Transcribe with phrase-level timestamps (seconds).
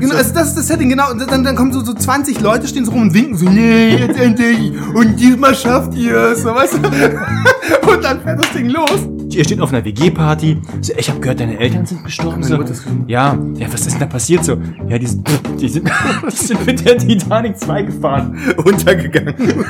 [0.00, 1.10] Genau, also das ist das Setting, genau.
[1.10, 3.96] Und dann, dann kommen so, so 20 Leute, stehen so rum und winken so, nee,
[3.96, 4.72] jetzt endlich.
[4.94, 6.42] Und diesmal schafft ihr es.
[6.42, 6.78] So, weißt du?
[7.90, 9.08] Und dann fährt das Ding los.
[9.30, 10.60] Ihr steht auf einer WG-Party.
[10.80, 12.42] So, ich habe gehört, deine Eltern sind gestorben.
[12.42, 12.58] So,
[13.06, 14.56] ja, ja, was ist denn da passiert so?
[14.88, 15.28] Ja, die, sind-
[15.60, 15.88] die sind,
[16.30, 18.38] die sind mit der Titanic 2 gefahren.
[18.64, 19.34] Untergegangen.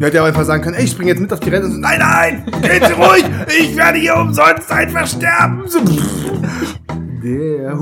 [0.00, 1.74] Er ja auch einfach sagen können, ey, ich spring jetzt mit auf die Rente und
[1.74, 5.62] so, nein, nein, geht ruhig, ich werde hier umsonst einfach sterben.
[5.66, 5.78] So,
[7.22, 7.74] der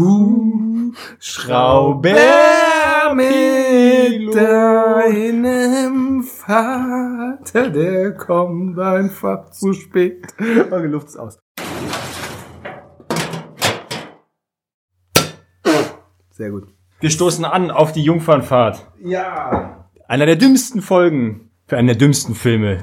[0.88, 2.14] Hubschrauber
[3.14, 10.26] mit deinem Vater, der kommt einfach zu spät.
[10.70, 11.38] Oh, die Luft ist aus.
[16.30, 16.68] Sehr gut.
[17.00, 18.86] Wir stoßen an auf die Jungfernfahrt.
[19.02, 19.88] Ja.
[20.06, 22.82] Einer der dümmsten Folgen für einen der dümmsten Filme,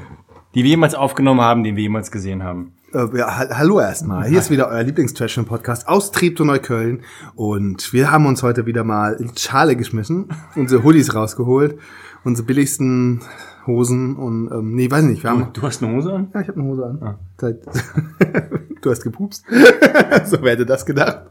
[0.53, 2.74] die wir jemals aufgenommen haben, den wir jemals gesehen haben.
[2.95, 4.25] Äh, ja, ha- hallo erstmal.
[4.27, 7.01] Hier ist wieder euer Lieblings-Trash-Podcast aus Treptow Neukölln.
[7.35, 11.77] Und wir haben uns heute wieder mal in Schale geschmissen, unsere Hoodies rausgeholt,
[12.23, 13.21] unsere billigsten
[13.67, 15.47] Hosen und, ähm, nee, weiß nicht, wir haben...
[15.53, 16.27] Du hast eine Hose an?
[16.33, 17.17] Ja, ich habe eine Hose an.
[17.37, 17.59] Seit-
[18.81, 19.43] du hast gepupst.
[20.25, 21.21] so wer hätte das gedacht.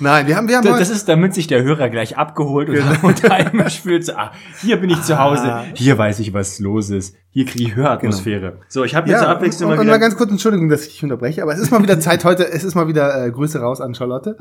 [0.00, 2.78] Nein, wir haben, wir haben Das, das ist, damit sich der Hörer gleich abgeholt und,
[3.04, 6.90] und einmal spürt, so, ah, hier bin ich zu Hause, hier weiß ich, was los
[6.90, 8.58] ist, hier kriege ich Höratmosphäre.
[8.68, 9.96] So, ich habe jetzt zur Ja, Abwechslung und, mal und wieder...
[9.96, 12.50] mal ganz kurz Entschuldigung, dass ich dich unterbreche, aber es ist mal wieder Zeit heute,
[12.50, 14.36] es ist mal wieder äh, Grüße raus an Charlotte.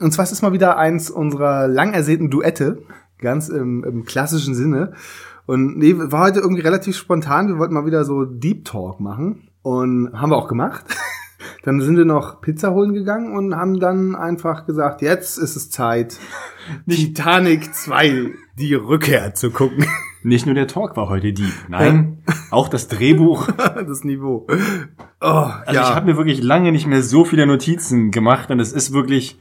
[0.00, 2.78] Und zwar es ist mal wieder eins unserer lang ersehnten Duette,
[3.18, 4.92] ganz im, im klassischen Sinne.
[5.46, 9.48] Und nee, war heute irgendwie relativ spontan, wir wollten mal wieder so Deep Talk machen
[9.62, 10.84] und haben wir auch gemacht.
[11.64, 15.70] Dann sind wir noch Pizza holen gegangen und haben dann einfach gesagt, jetzt ist es
[15.70, 16.18] Zeit,
[16.88, 19.86] Titanic 2, die Rückkehr zu gucken.
[20.22, 23.46] Nicht nur der Talk war heute deep, nein, auch das Drehbuch.
[23.56, 24.46] das Niveau.
[25.20, 25.26] Oh,
[25.66, 28.94] Also ich habe mir wirklich lange nicht mehr so viele Notizen gemacht und es ist
[28.94, 29.38] wirklich...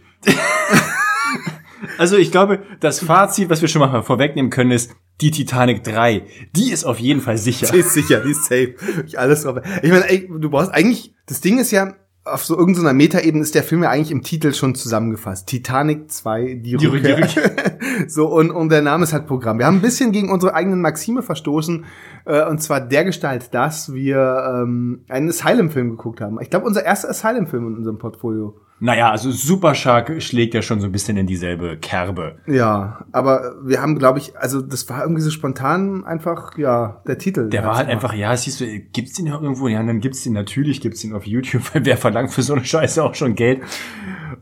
[1.97, 6.23] also ich glaube, das Fazit, was wir schon mal vorwegnehmen können, ist, die Titanic 3,
[6.55, 7.67] die ist auf jeden Fall sicher.
[7.71, 8.75] Die ist sicher, die ist safe.
[9.05, 9.59] Ich alles drauf.
[9.81, 10.05] Ich meine,
[10.39, 11.95] du brauchst eigentlich, das Ding ist ja,
[12.25, 15.47] auf so irgendeiner Metaebene ist der Film ja eigentlich im Titel schon zusammengefasst.
[15.47, 17.17] Titanic 2, die, Die Rückkehr.
[17.17, 17.51] Rückkehr.
[18.07, 19.59] so, und, und der Name ist halt Programm.
[19.59, 21.85] Wir haben ein bisschen gegen unsere eigenen Maxime verstoßen,
[22.25, 26.39] äh, und zwar der Gestalt, dass wir ähm, einen Asylum-Film geguckt haben.
[26.41, 28.57] Ich glaube, unser erster Asylum-Film in unserem Portfolio.
[28.83, 32.35] Naja, also Super Shark schlägt ja schon so ein bisschen in dieselbe Kerbe.
[32.47, 37.17] Ja, aber wir haben, glaube ich, also das war irgendwie so spontan einfach, ja, der
[37.17, 37.47] Titel.
[37.47, 39.69] Der war halt einfach, ja, siehst du, gibt's den irgendwo?
[39.69, 42.65] Ja, dann gibt's den, natürlich gibt's den auf YouTube, weil wer verlangt für so eine
[42.65, 43.61] Scheiße auch schon Geld.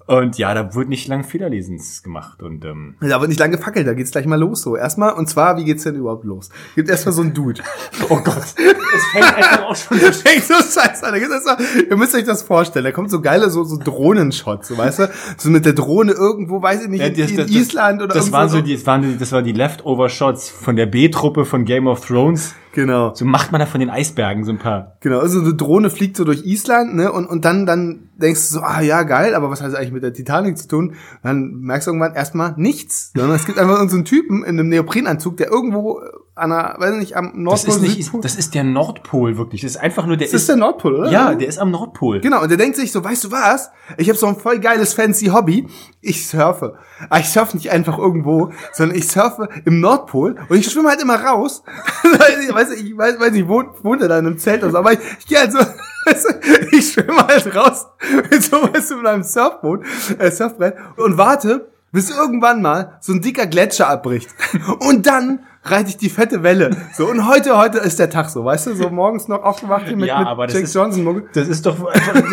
[0.08, 3.86] Und ja, da wird nicht lang Fehlerlesens gemacht und ähm, Da wird nicht lange gefackelt,
[3.86, 4.76] da geht's gleich mal los so.
[4.76, 6.50] Erstmal, und zwar, wie geht's denn überhaupt los?
[6.74, 7.62] Gibt erstmal so einen Dude.
[8.10, 8.56] oh Gott,
[8.94, 11.16] es fängt einfach auch schon Der fängt so scheiße an.
[11.90, 15.10] Ihr müsst euch das vorstellen, da kommt so geile so, so Drohnenshots, so weißt du?
[15.38, 18.58] So mit der Drohne irgendwo, weiß ich nicht, in, in Island oder das waren so
[18.58, 18.64] so.
[18.64, 22.56] die, das waren die, das waren die Leftover-Shots von der B-Truppe von Game of Thrones.
[22.74, 23.14] Genau.
[23.14, 24.96] So macht man da von den Eisbergen so ein paar.
[25.02, 28.56] Genau, also eine Drohne fliegt so durch Island, ne, und, und dann, dann denkst du
[28.56, 30.96] so, ah ja, geil, aber was hat das eigentlich mit der Titanic zu tun?
[31.22, 34.70] Dann merkst du irgendwann erstmal nichts, sondern es gibt einfach so einen Typen in einem
[34.70, 36.02] Neoprenanzug, der irgendwo
[36.42, 37.36] an einer, weiß ich nicht, am Das
[37.66, 39.62] Nordpol, ist nicht, Südpol- das ist der Nordpol wirklich.
[39.62, 41.12] Das ist einfach nur der das ist der Nordpol, oder?
[41.12, 42.20] Ja, der ist am Nordpol.
[42.22, 43.70] Genau, und der denkt sich so, weißt du was?
[43.98, 45.68] Ich habe so ein voll geiles fancy Hobby.
[46.02, 46.76] Ich surfe.
[47.10, 51.02] Aber ich surfe nicht einfach irgendwo, sondern ich surfe im Nordpol und ich schwimme halt
[51.02, 51.64] immer raus.
[52.04, 54.78] weißt du, ich weiß, weiß nicht, wohnt, wohnt er da in einem Zelt oder so,
[54.80, 55.60] aber ich, ich gehe halt so,
[56.06, 57.86] weißt du, ich schwimme halt raus
[58.32, 59.82] mit so, weißt du, mit einem Surfboot,
[60.18, 64.30] äh, Surfbrett und warte, bis irgendwann mal so ein dicker Gletscher abbricht.
[64.80, 66.76] Und dann reite ich die fette Welle.
[66.94, 69.96] So, und heute, heute ist der Tag so, weißt du, so morgens noch aufgewacht hier
[69.96, 71.24] mit, Ja, mit aber das Jack ist- Johnson.
[71.34, 71.78] Das ist doch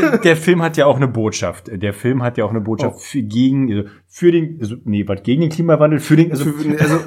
[0.00, 1.68] der, der Film hat ja auch eine Botschaft.
[1.70, 2.98] Der Film hat ja auch eine Botschaft Oh.
[3.00, 6.46] für gegen also für den also, nee, was gegen den Klimawandel, für den also,
[6.78, 7.00] Also,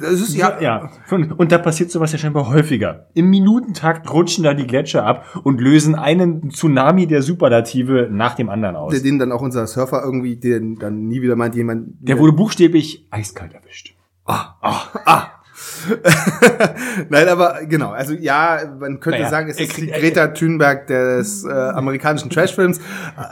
[0.00, 3.08] das ist ja, ja, und, da passiert sowas ja scheinbar häufiger.
[3.14, 8.48] Im Minutentakt rutschen da die Gletscher ab und lösen einen Tsunami der Superlative nach dem
[8.48, 8.92] anderen aus.
[8.92, 11.88] der, den dann auch unser Surfer irgendwie, den dann nie wieder meint jemand.
[12.00, 13.94] Der wurde buchstäblich eiskalt erwischt.
[17.08, 20.86] Nein, aber genau, also ja, man könnte Naja, sagen, es ist die kriegt- Greta Thunberg
[20.86, 22.80] des äh, amerikanischen Trashfilms.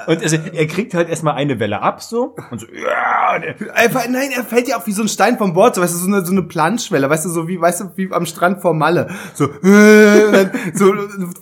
[0.06, 3.74] Und also, er kriegt halt erstmal eine Welle ab so und so ja, und er-
[3.76, 5.98] Einfach, nein, er fällt ja auch wie so ein Stein vom Bord, so weißt du,
[5.98, 8.74] so eine, so eine Planschwelle, weißt du, so wie, weißt du, wie am Strand vor
[8.74, 9.08] Malle.
[9.34, 10.92] So, äh, und so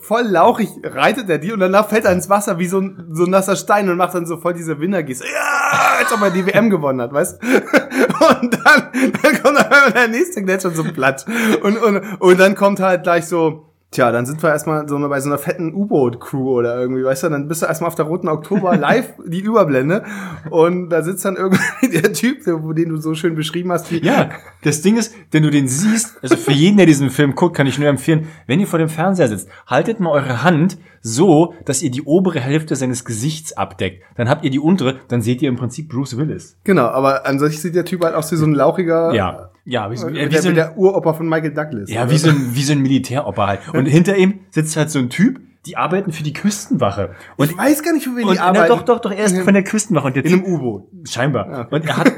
[0.03, 3.25] voll lauchig reitet er die und danach fällt er ins Wasser wie so ein, so
[3.25, 5.25] ein nasser Stein und macht dann so voll diese Winnergieße.
[5.25, 7.47] Ja, als ob er die WM gewonnen hat, weißt du?
[8.41, 8.83] Und dann,
[9.23, 11.27] dann kommt dann der nächste Gletscher so platt.
[11.63, 15.19] Und, und, und dann kommt halt gleich so, Tja, dann sind wir erstmal so bei
[15.19, 18.29] so einer fetten U-Boot-Crew oder irgendwie, weißt du, dann bist du erstmal auf der roten
[18.29, 20.05] Oktober live die Überblende
[20.49, 24.31] und da sitzt dann irgendwie der Typ, den du so schön beschrieben hast, Ja,
[24.63, 27.67] das Ding ist, wenn du den siehst, also für jeden, der diesen Film guckt, kann
[27.67, 31.83] ich nur empfehlen, wenn ihr vor dem Fernseher sitzt, haltet mal eure Hand so, dass
[31.83, 34.05] ihr die obere Hälfte seines Gesichts abdeckt.
[34.15, 36.57] Dann habt ihr die untere, dann seht ihr im Prinzip Bruce Willis.
[36.63, 39.91] Genau, aber an sich sieht der Typ halt aus wie so ein lauchiger, Ja, ja,
[39.91, 41.91] wie so, wie, äh, wie der, so ein, der Uropa von Michael Douglas.
[41.91, 43.61] ja, wie so ein, wie so ein Militäroper halt.
[43.73, 47.11] Und hinter ihm sitzt halt so ein Typ, die arbeiten für die Küstenwache.
[47.37, 48.69] Und ich weiß gar nicht, für wen Und die na, arbeiten.
[48.69, 50.85] doch, doch, doch, er ist von der Küstenwache und der In einem U-Boot.
[51.07, 51.69] Scheinbar.
[51.71, 52.13] Und er hat,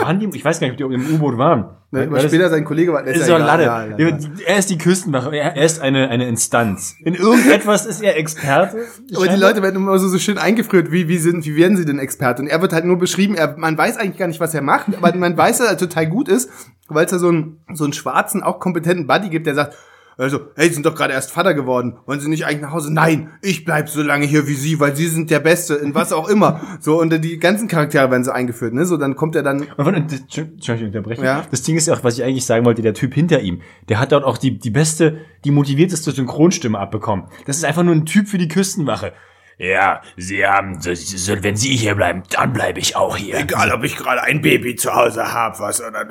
[0.00, 1.76] waren die, ich weiß gar nicht, ob die im U-Boot waren.
[1.92, 3.42] Ne, das- später sein Kollege war, ist ja so ein.
[3.42, 3.62] Lade.
[3.62, 4.18] Ja, ja, ja.
[4.46, 5.34] Er ist die Küstenwache.
[5.34, 6.96] Er er ist eine, eine Instanz.
[7.02, 8.78] In irgendetwas ist er Experte.
[9.14, 9.36] Aber die.
[9.40, 12.42] Leute werden immer so, so schön eingeführt, wie, wie sind, wie werden sie denn Experte?
[12.42, 14.88] Und er wird halt nur beschrieben, er, man weiß eigentlich gar nicht, was er macht,
[15.00, 16.50] aber man weiß, dass er total gut ist,
[16.88, 19.76] weil es da so einen, so einen schwarzen, auch kompetenten Buddy gibt, der sagt,
[20.18, 21.98] also, hey, Sie sind doch gerade erst Vater geworden.
[22.04, 22.92] Wollen Sie nicht eigentlich nach Hause?
[22.92, 26.12] Nein, ich bleib so lange hier wie Sie, weil Sie sind der Beste in was
[26.12, 26.60] auch immer.
[26.80, 28.84] So, und die ganzen Charaktere werden so eingeführt, ne?
[28.84, 31.24] So, dann kommt er dann, Entschuldigung, ich unterbreche.
[31.24, 31.44] Ja.
[31.50, 33.98] Das Ding ist ja auch, was ich eigentlich sagen wollte, der Typ hinter ihm, der
[33.98, 37.26] hat dort auch die, die beste, die motivierteste Synchronstimme abbekommen.
[37.46, 39.12] Das ist einfach nur ein Typ für die Küstenwache.
[39.60, 43.40] Ja, Sie haben, so, so, wenn Sie hier bleiben, dann bleibe ich auch hier.
[43.40, 46.06] egal ob ich gerade ein Baby zu Hause hab, was, oder,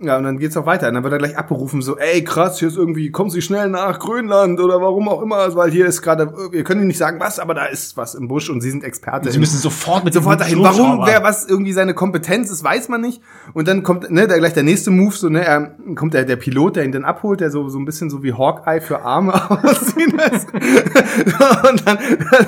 [0.00, 0.88] ja, und dann geht's auch weiter.
[0.88, 3.68] Und dann wird er gleich abberufen, so, ey, krass, hier ist irgendwie, kommen Sie schnell
[3.68, 7.20] nach Grönland oder warum auch immer, weil hier ist gerade, wir können Ihnen nicht sagen
[7.20, 9.30] was, aber da ist was im Busch und Sie sind Experte.
[9.30, 10.60] Sie müssen sofort mit sofort dahin.
[10.60, 13.22] Warum, wer was irgendwie seine Kompetenz ist, weiß man nicht.
[13.52, 16.36] Und dann kommt, ne, da gleich der nächste Move, so, ne, er, kommt der, der
[16.36, 19.32] Pilot, der ihn dann abholt, der so, so ein bisschen so wie Hawkeye für Arme
[19.62, 20.52] aussehen lässt.
[21.70, 21.98] und dann,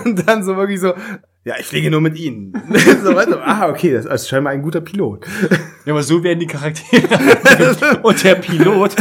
[0.05, 0.95] dann so wirklich so,
[1.47, 2.53] ja, ich fliege nur mit Ihnen.
[3.05, 5.25] so, du, ah, okay, das ist scheinbar ein guter Pilot.
[5.85, 7.07] Ja, aber so werden die Charaktere.
[8.03, 8.97] Und der Pilot,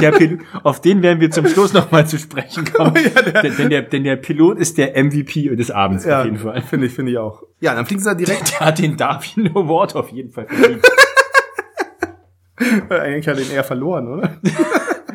[0.00, 2.94] der Pilot, auf den werden wir zum Schluss nochmal zu sprechen kommen.
[3.42, 6.62] denn, denn, der, denn der Pilot ist der MVP des Abends auf jeden Fall.
[6.62, 7.42] Finde ich, finde ich auch.
[7.58, 8.52] Ja, dann fliegen sie da direkt.
[8.52, 10.86] Der hat den Darwin Award auf jeden Fall verdient.
[12.90, 14.40] Eigentlich hat er ihn eher verloren, oder?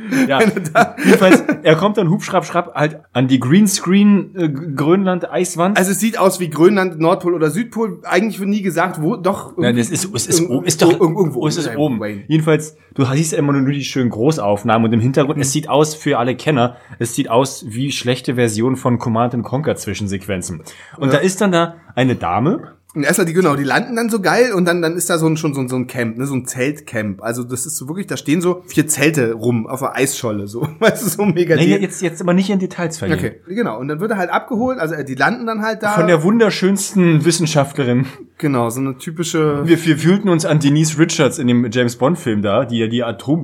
[0.27, 5.77] Ja, jedenfalls, er kommt dann Hubschrapp, schrapp halt an die Greenscreen äh, Grönland Eiswand.
[5.77, 7.99] Also es sieht aus wie Grönland, Nordpol oder Südpol.
[8.03, 9.57] Eigentlich wird nie gesagt, wo, doch.
[9.57, 11.47] Nein, das ist, es ist, irgendwo- ist doch, irgendwo.
[11.47, 11.99] ist es Ja, oben.
[11.99, 12.23] Wayne.
[12.27, 15.95] Jedenfalls, du siehst ja immer nur die schönen Großaufnahmen und im Hintergrund, es sieht aus
[15.95, 20.61] für alle Kenner, es sieht aus wie schlechte Versionen von Command Conquer Zwischensequenzen.
[20.97, 24.21] Und da ist dann da eine Dame, Und erstmal die, genau, die landen dann so
[24.21, 26.27] geil und dann, dann ist da so ein, schon so ein, so ein Camp, ne,
[26.27, 27.23] so ein Zeltcamp.
[27.23, 30.67] Also das ist so wirklich, da stehen so vier Zelte rum auf der Eisscholle, so,
[30.79, 31.55] weißt du, so mega.
[31.55, 33.19] nee, jetzt, jetzt aber nicht in Details verlieren.
[33.19, 33.79] okay, genau.
[33.79, 35.93] Und dann wird er halt abgeholt, also äh, die landen dann halt da.
[35.93, 38.05] Von der wunderschönsten Wissenschaftlerin.
[38.37, 39.67] genau, so eine typische.
[39.67, 42.87] Wir, wir fühlten uns an Denise Richards in dem James Bond Film da, die ja
[42.87, 43.43] die Atom,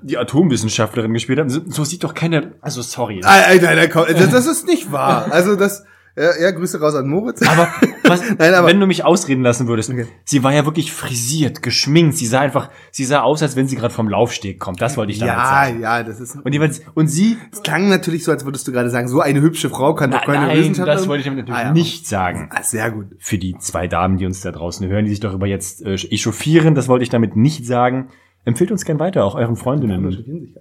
[0.00, 1.50] die Atomwissenschaftlerin gespielt hat.
[1.50, 3.20] So, sieht doch keine, also sorry.
[3.22, 5.26] Alter, Alter, komm, das, das ist nicht wahr.
[5.30, 5.84] Also das,
[6.18, 7.42] ja, ja, Grüße raus an Moritz.
[7.42, 7.68] Aber,
[8.04, 10.06] was, Nein, aber- wenn du mich ausreden lassen würdest, Okay.
[10.24, 12.16] sie war ja wirklich frisiert, geschminkt.
[12.16, 14.80] Sie sah einfach, sie sah aus, als wenn sie gerade vom Laufsteg kommt.
[14.82, 15.80] Das wollte ich damit ja, sagen.
[15.80, 16.36] ja, das ist.
[16.36, 19.40] Und jeweils, und sie, Es klang natürlich so, als würdest du gerade sagen, so eine
[19.40, 21.72] hübsche Frau kann doch keine nein, das wollte ich damit natürlich Ah, ja.
[21.72, 22.48] nicht sagen.
[22.52, 23.06] Ah, sehr gut.
[23.18, 26.74] Für die zwei Damen, die uns da draußen hören, die sich darüber jetzt äh, echauffieren,
[26.74, 28.08] das wollte ich damit nicht sagen.
[28.44, 30.54] Empfehlt uns gern weiter, auch euren Freundinnen.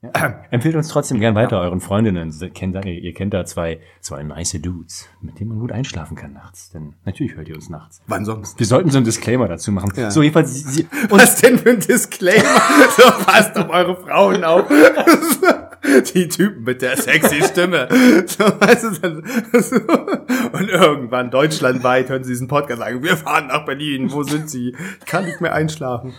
[0.50, 2.30] Empfehlt uns trotzdem gern weiter euren Freundinnen.
[2.30, 6.16] Sie kennt, ihr, ihr kennt da zwei, zwei nice Dudes, mit denen man gut einschlafen
[6.16, 6.70] kann nachts.
[6.70, 8.00] Denn natürlich hört ihr uns nachts.
[8.06, 8.58] Wann sonst?
[8.58, 9.92] Wir sollten so einen Disclaimer dazu machen.
[9.96, 10.10] Ja.
[10.12, 12.44] So, jedenfalls, sie, Was denn für ein Disclaimer?
[12.96, 14.66] so passt auf eure Frauen auf.
[16.14, 17.88] Die Typen mit der sexy Stimme.
[18.26, 19.22] So, weißt du, dann,
[19.60, 19.76] so.
[19.76, 24.76] Und irgendwann deutschlandweit hören sie diesen Podcast sagen, wir fahren nach Berlin, wo sind sie?
[25.00, 26.14] Ich kann nicht mehr einschlafen.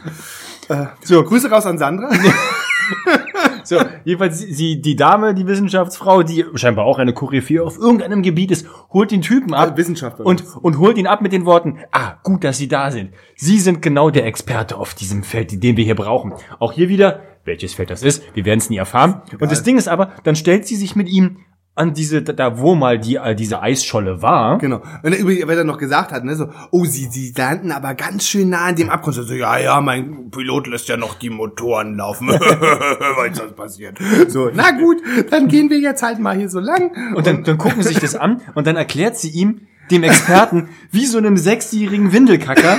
[0.69, 2.09] Äh, so, Grüße raus an Sandra.
[3.69, 8.49] so, jedenfalls, sie, die Dame, die Wissenschaftsfrau, die scheinbar auch eine Koryphäe auf irgendeinem Gebiet
[8.49, 9.77] ist, holt den Typen ab.
[9.77, 10.25] Wissenschaftler.
[10.25, 13.11] Und, und holt ihn ab mit den Worten, ah, gut, dass Sie da sind.
[13.35, 16.33] Sie sind genau der Experte auf diesem Feld, den wir hier brauchen.
[16.57, 19.21] Auch hier wieder, welches Feld das ist, wir werden es nie erfahren.
[19.39, 21.37] Und das Ding ist aber, dann stellt sie sich mit ihm
[21.79, 24.57] an diese, da wo mal die, äh, diese Eisscholle war.
[24.57, 24.83] Genau.
[25.01, 27.93] Und er übrigens, weil er noch gesagt hat, ne, so, oh, sie, sie landen aber
[27.93, 29.15] ganz schön nah an dem Abgrund.
[29.15, 33.97] So, ja, ja, mein Pilot lässt ja noch die Motoren laufen, weil sonst passiert.
[34.27, 34.97] So, na gut,
[35.31, 36.91] dann gehen wir jetzt halt mal hier so lang.
[37.15, 40.69] Und dann, dann gucken sie sich das an und dann erklärt sie ihm, dem Experten,
[40.91, 42.77] wie so einem sechsjährigen Windelkacker,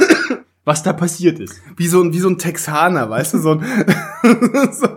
[0.64, 1.61] was da passiert ist.
[1.76, 3.64] wie so ein, wie so ein Texaner, weißt du, so ein,
[4.73, 4.88] so,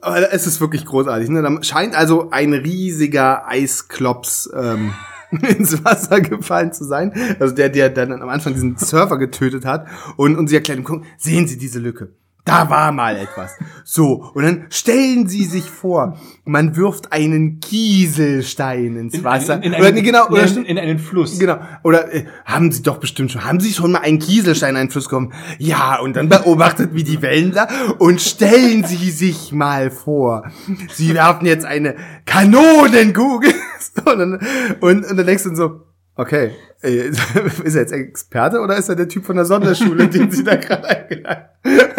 [0.00, 1.42] aber es ist wirklich großartig, ne?
[1.42, 4.92] Da scheint also ein riesiger Eisklops, ähm,
[5.30, 7.12] ins Wasser gefallen zu sein.
[7.38, 9.86] Also der, der dann am Anfang diesen Surfer getötet hat.
[10.16, 12.10] Und, und sie erklärt ihm, guck, sehen Sie diese Lücke.
[12.50, 13.56] Da war mal etwas.
[13.84, 19.54] So, und dann stellen Sie sich vor, man wirft einen Kieselstein ins Wasser.
[19.62, 21.38] In, in, in, oder, einen, genau, oder, in, in einen Fluss.
[21.38, 21.58] Genau.
[21.84, 24.90] Oder äh, haben Sie doch bestimmt schon, haben Sie schon mal einen Kieselstein in einen
[24.90, 25.32] Fluss gekommen?
[25.58, 30.50] Ja, und dann beobachtet wie die Wellen da und stellen Sie sich mal vor,
[30.92, 31.94] Sie werfen jetzt eine
[32.26, 33.52] Kanonenkugel
[34.06, 34.40] und, dann,
[34.80, 35.82] und, und dann denkst du so,
[36.16, 36.50] okay,
[36.82, 37.10] äh,
[37.64, 40.56] ist er jetzt Experte oder ist er der Typ von der Sonderschule, den Sie da
[40.56, 41.44] gerade eingeladen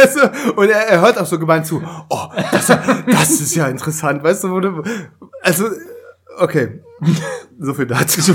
[0.01, 0.53] weißt du?
[0.53, 4.43] Und er, er hört auch so gemeint zu, oh, das, das ist ja interessant, weißt
[4.43, 4.83] du, wo du,
[5.41, 5.65] also,
[6.37, 6.81] okay,
[7.59, 8.21] so viel dazu.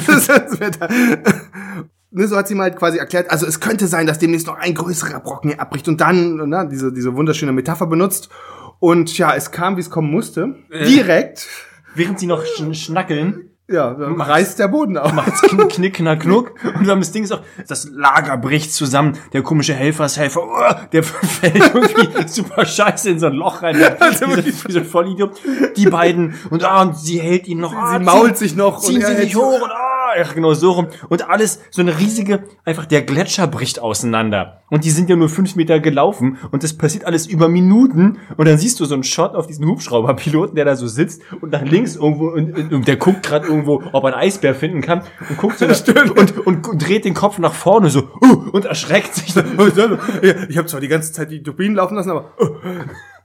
[2.12, 4.74] Ne, so hat sie mal quasi erklärt, also es könnte sein, dass demnächst noch ein
[4.74, 8.30] größerer Brocken hier abbricht und dann ne, diese, diese wunderschöne Metapher benutzt.
[8.78, 10.54] Und ja, es kam, wie es kommen musste.
[10.70, 10.86] Äh.
[10.86, 11.46] Direkt.
[11.94, 15.12] Während sie noch schn schnacken, Ja, dann reißt der Boden auf.
[15.12, 16.52] macht's knick, knack, knuck.
[16.78, 19.18] Und dann das Ding ist auch, das Lager bricht zusammen.
[19.32, 23.76] Der komische Helfershelfer, oh, der fällt irgendwie super scheiße in so ein Loch rein.
[23.98, 25.32] Also Dieser, wirklich- dieser Vollidiot.
[25.76, 27.74] Die beiden, und, ah, und sie hält ihn noch.
[27.74, 29.85] ah, Sie mault zieh- sich noch Ziehen und sie so- hoch und ah,
[30.16, 30.88] ja, genau so rum.
[31.08, 34.62] Und alles, so eine riesige, einfach der Gletscher bricht auseinander.
[34.70, 38.18] Und die sind ja nur fünf Meter gelaufen und das passiert alles über Minuten.
[38.36, 41.52] Und dann siehst du so einen Shot auf diesen Hubschrauberpiloten, der da so sitzt und
[41.52, 44.80] nach links irgendwo und, und, und der guckt gerade irgendwo, ob er einen Eisbär finden
[44.80, 45.66] kann und guckt so
[46.16, 49.34] und, und, und dreht den Kopf nach vorne so uh, und erschreckt sich.
[49.36, 52.32] Ich habe zwar die ganze Zeit die Turbinen laufen lassen, aber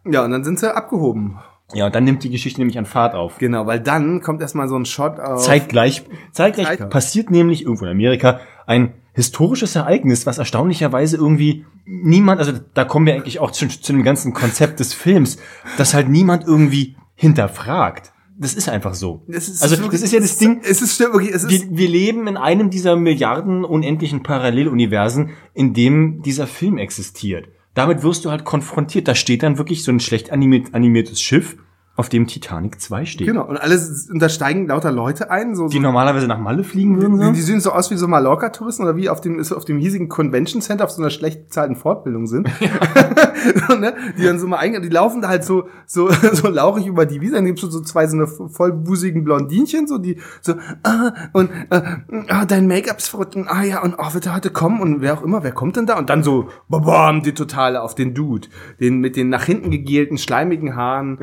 [0.05, 1.39] ja, und dann sind sie abgehoben.
[1.73, 3.37] Ja, und dann nimmt die Geschichte nämlich an Fahrt auf.
[3.37, 5.43] Genau, weil dann kommt erstmal so ein Shot auf.
[5.43, 6.89] Zeitgleich, zeitgleich Zeit.
[6.89, 13.05] passiert nämlich irgendwo in Amerika ein historisches Ereignis, was erstaunlicherweise irgendwie niemand, also da kommen
[13.05, 15.37] wir eigentlich auch zu, zu dem ganzen Konzept des Films,
[15.77, 18.11] dass halt niemand irgendwie hinterfragt.
[18.37, 19.21] Das ist einfach so.
[19.27, 20.61] Ist also wirklich- das ist ja das Ding.
[20.63, 25.31] Es ist stimmt, wirklich, es ist Wir, wir leben in einem dieser Milliarden unendlichen Paralleluniversen,
[25.53, 27.49] in dem dieser Film existiert.
[27.73, 29.07] Damit wirst du halt konfrontiert.
[29.07, 31.57] Da steht dann wirklich so ein schlecht animiert, animiertes Schiff,
[32.01, 33.27] auf dem Titanic 2 steht.
[33.27, 36.63] genau und alles und da steigen lauter Leute ein, so, Die so normalerweise nach Malle
[36.63, 37.19] fliegen würden.
[37.19, 37.31] die, So.
[37.31, 40.63] die sehen so aus wie so Mallorca-Touristen oder wie auf dem, auf dem hiesigen Convention
[40.63, 42.49] Center auf so einer schlecht bezahlten Fortbildung sind.
[43.67, 43.93] so, ne?
[44.17, 47.21] Die dann so mal ein, die laufen da halt so, so, so lauchig über die
[47.21, 47.35] Wiese.
[47.35, 51.81] Dann gibt's so zwei so eine vollbusigen Blondinchen, so, die so, ah, und, äh,
[52.29, 55.01] ah, dein Make-up ist verrückt, und, ah ja, und oh, wird er heute kommen und
[55.01, 55.97] wer auch immer, wer kommt denn da?
[55.97, 58.47] Und dann so, bam, die totale auf den Dude,
[58.79, 61.19] den mit den nach hinten gegelten, schleimigen Haaren,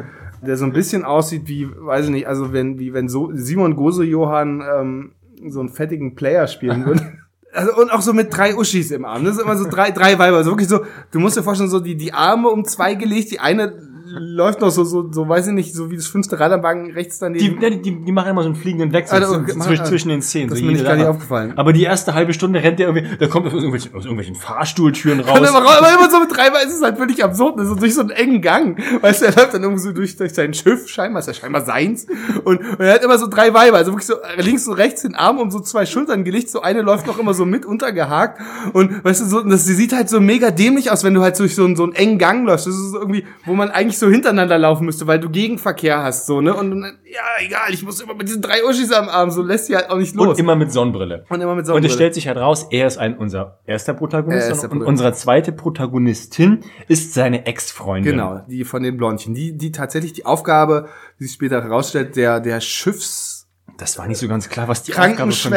[0.47, 3.77] der so ein bisschen aussieht wie, weiß ich nicht, also wenn, wie wenn so Simon
[3.77, 5.13] Gose Johann ähm,
[5.49, 7.03] so einen fettigen Player spielen würde.
[7.51, 9.25] Also, und auch so mit drei Uschis im Arm.
[9.25, 10.45] Das ist immer so drei, drei Weiber.
[10.45, 13.41] So wirklich so, du musst dir vorstellen, so die, die Arme um zwei gelegt, die
[13.41, 13.73] eine
[14.11, 16.91] läuft noch so, so, so, weiß ich nicht, so wie das fünfte Rad am Wagen
[16.93, 17.61] rechts daneben.
[17.61, 20.23] die, die, die machen immer so einen fliegenden Wechsel Also, okay, zwischen, mach- zwischen den
[20.23, 20.49] Szenen.
[20.51, 21.53] das so ist mir nicht gar nicht aufgefallen.
[21.57, 25.21] Aber die erste halbe Stunde rennt der irgendwie, der kommt aus irgendwelchen, aus irgendwelchen Fahrstuhltüren
[25.21, 25.39] raus.
[25.39, 27.59] immer, aber immer so mit drei Weiber ist es halt völlig absurd.
[27.61, 28.79] So durch so einen engen Gang.
[29.03, 31.63] Weißt du, er läuft dann irgendwie so durch, durch sein Schiff, scheinbar ist ja scheinbar
[31.65, 32.07] seins.
[32.45, 33.77] Und, und er hat immer so drei Weiber.
[33.79, 36.51] Also wirklich so links und rechts den Arm um so zwei Schultern gelegt.
[36.51, 38.41] So eine läuft noch immer so mit untergehakt.
[38.73, 41.39] Und weißt du, so, das, sie sieht halt so mega dämlich aus, wenn du halt
[41.39, 42.67] durch so einen, so einen engen Gang läufst.
[42.67, 46.27] Das ist so irgendwie, wo man eigentlich so hintereinander laufen müsste, weil du Gegenverkehr hast,
[46.27, 46.55] so, ne?
[46.55, 49.67] Und, und ja, egal, ich muss immer mit diesen drei Uschis am Arm, so lässt
[49.67, 50.29] sie halt auch nicht los.
[50.29, 51.25] Und immer mit Sonnenbrille.
[51.29, 51.87] Und immer mit Und Sonnenbrille.
[51.89, 54.89] es stellt sich halt raus, er ist ein unser erster Protagonist Er und Protagonist.
[54.89, 58.13] unsere zweite Protagonistin ist seine Ex-Freundin.
[58.13, 59.35] Genau, die von den Blondchen.
[59.35, 60.89] Die, die tatsächlich die Aufgabe,
[61.19, 64.93] die sich später herausstellt, der, der Schiffskrankenschwestern, Das war nicht so ganz klar, was die
[64.95, 65.53] Aufgabe von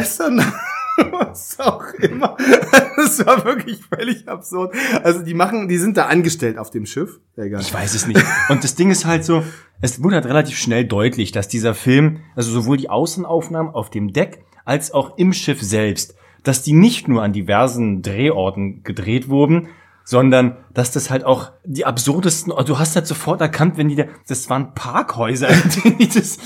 [1.11, 2.37] was auch immer.
[2.95, 4.75] Das war wirklich völlig absurd.
[5.03, 7.19] Also die machen, die sind da angestellt auf dem Schiff.
[7.35, 7.61] Egal.
[7.61, 8.23] Ich weiß es nicht.
[8.49, 9.43] Und das Ding ist halt so,
[9.81, 14.13] es wurde halt relativ schnell deutlich, dass dieser Film, also sowohl die Außenaufnahmen auf dem
[14.13, 19.69] Deck als auch im Schiff selbst, dass die nicht nur an diversen Drehorten gedreht wurden,
[20.03, 24.03] sondern dass das halt auch die absurdesten, du hast halt sofort erkannt, wenn die da,
[24.27, 25.47] das waren Parkhäuser,
[25.99, 26.37] die das,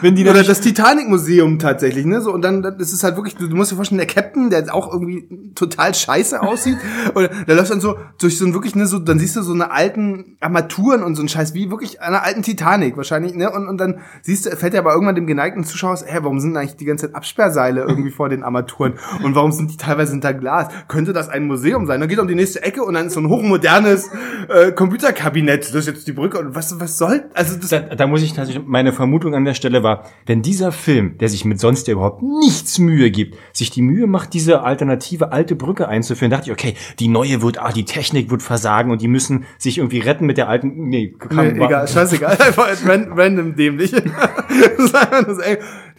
[0.00, 2.20] wenn die da Oder das Titanic-Museum tatsächlich, ne?
[2.20, 4.74] So, und dann, dann ist es halt wirklich, du, musst dir vorstellen, der Captain, der
[4.74, 6.78] auch irgendwie total scheiße aussieht,
[7.14, 9.52] oder der läuft dann so durch so ein wirklich, ne, so, dann siehst du so
[9.52, 13.50] eine alten Armaturen und so ein Scheiß, wie wirklich einer alten Titanic wahrscheinlich, ne?
[13.50, 16.40] Und, und dann siehst du, fällt ja aber irgendwann dem geneigten Zuschauer, aus, hä, warum
[16.40, 18.94] sind eigentlich die ganze Zeit Absperrseile irgendwie vor den Armaturen?
[19.22, 20.68] Und warum sind die teilweise hinter Glas?
[20.88, 22.00] Könnte das ein Museum sein?
[22.00, 23.28] Dann geht er um die nächste Ecke und dann ist so ein
[23.60, 24.10] hochmodernes
[24.48, 28.06] äh, Computerkabinett, das ist jetzt die Brücke und was, was soll, also das, da, da
[28.06, 31.60] muss ich tatsächlich, meine Vermutung an der Stelle war, wenn dieser Film, der sich mit
[31.60, 36.30] sonst ja überhaupt nichts Mühe gibt, sich die Mühe macht, diese alternative alte Brücke einzuführen,
[36.30, 39.78] dachte ich, okay, die neue wird, ah, die Technik wird versagen und die müssen sich
[39.78, 43.92] irgendwie retten mit der alten, nee, kann, Nee, egal, scheißegal, einfach ran, random dämlich.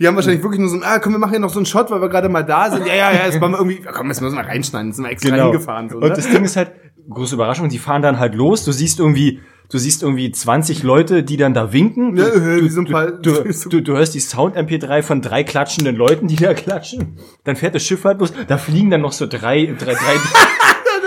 [0.01, 1.67] Die haben wahrscheinlich wirklich nur so ein, ah, komm, wir machen hier noch so einen
[1.67, 2.87] Shot, weil wir gerade mal da sind.
[2.87, 5.11] Ja, ja, ja, jetzt machen wir irgendwie, komm, jetzt müssen wir reinschneiden, jetzt sind wir
[5.11, 5.51] extra Genau.
[5.51, 5.89] hingefahren.
[5.89, 6.09] So, und ne?
[6.09, 6.71] das Ding ist halt,
[7.09, 9.39] große Überraschung, die fahren dann halt los, du siehst irgendwie,
[9.69, 12.15] du siehst irgendwie 20 Leute, die dann da winken.
[12.15, 12.23] Du,
[13.21, 17.17] du, du, du, du hörst die Sound-MP3 von drei klatschenden Leuten, die da klatschen.
[17.43, 20.17] Dann fährt das Schiff halt los, da fliegen dann noch so drei, drei, drei,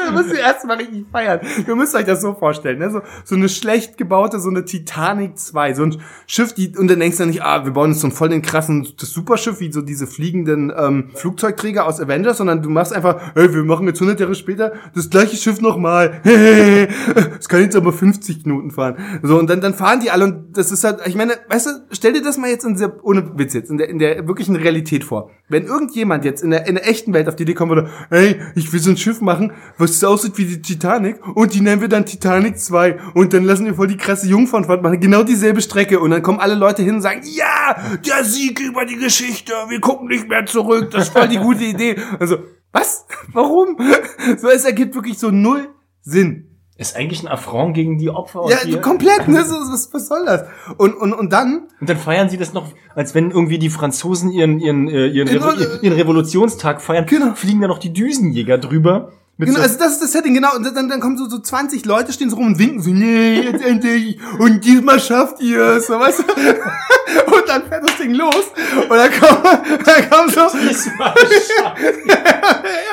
[0.13, 1.41] Müsst ihr erstmal richtig feiern.
[1.67, 2.91] Ihr müsst euch das so vorstellen, ne?
[2.91, 7.01] So, so eine schlecht gebaute, so eine Titanic 2, so ein Schiff, die, und dann
[7.01, 9.73] denkst du nicht, ah, wir bauen jetzt so einen voll den krassen, das Superschiff, wie
[9.73, 14.01] so diese fliegenden ähm, Flugzeugträger aus Avengers, sondern du machst einfach, hey, wir machen jetzt
[14.01, 16.21] 100 Jahre später das gleiche Schiff nochmal.
[17.39, 18.97] Es kann jetzt aber 50 Minuten fahren.
[19.23, 21.71] So, und dann, dann fahren die alle und das ist halt, ich meine, weißt du,
[21.91, 24.57] stell dir das mal jetzt in der, ohne Witz jetzt, in der, in der wirklichen
[24.57, 25.31] Realität vor.
[25.55, 28.41] Wenn irgendjemand jetzt in der, in der echten Welt auf die Idee kommen würde, hey,
[28.57, 31.87] ich will so ein Schiff machen, was aussieht wie die Titanic und die nennen wir
[31.87, 36.01] dann Titanic 2 und dann lassen wir voll die krasse Jungfernfahrt machen, genau dieselbe Strecke
[36.01, 39.79] und dann kommen alle Leute hin und sagen, ja, der Sieg über die Geschichte, wir
[39.79, 41.99] gucken nicht mehr zurück, das voll die gute Idee.
[42.19, 42.39] Also,
[42.73, 43.07] was?
[43.33, 43.79] Warum?
[44.37, 45.69] So, es ergibt wirklich so null
[46.03, 46.54] Sinn.
[46.77, 48.43] Ist eigentlich ein Affront gegen die Opfer.
[48.43, 49.39] und Ja, die, komplett, ne?
[49.49, 50.45] Was, was soll das?
[50.77, 54.31] Und, und, und dann, Und dann feiern sie das noch, als wenn irgendwie die Franzosen
[54.31, 57.35] ihren, ihren, äh, ihren, Genau, Revo- ihren Revolutionstag feiern, Genau.
[57.35, 59.13] fliegen da noch die Düsenjäger drüber.
[59.37, 60.55] Genau, so, also das ist das Setting, genau.
[60.55, 63.41] Und dann, dann kommen so, so 20 Leute, stehen so rum und winken so, nee,
[63.41, 64.17] jetzt endlich.
[64.39, 66.25] Und diesmal schafft ihr es, so, weißt du?
[67.35, 68.45] Und dann fährt das Ding los.
[68.89, 69.45] Und dann kommt,
[69.87, 71.15] dann kommt so, Diesmal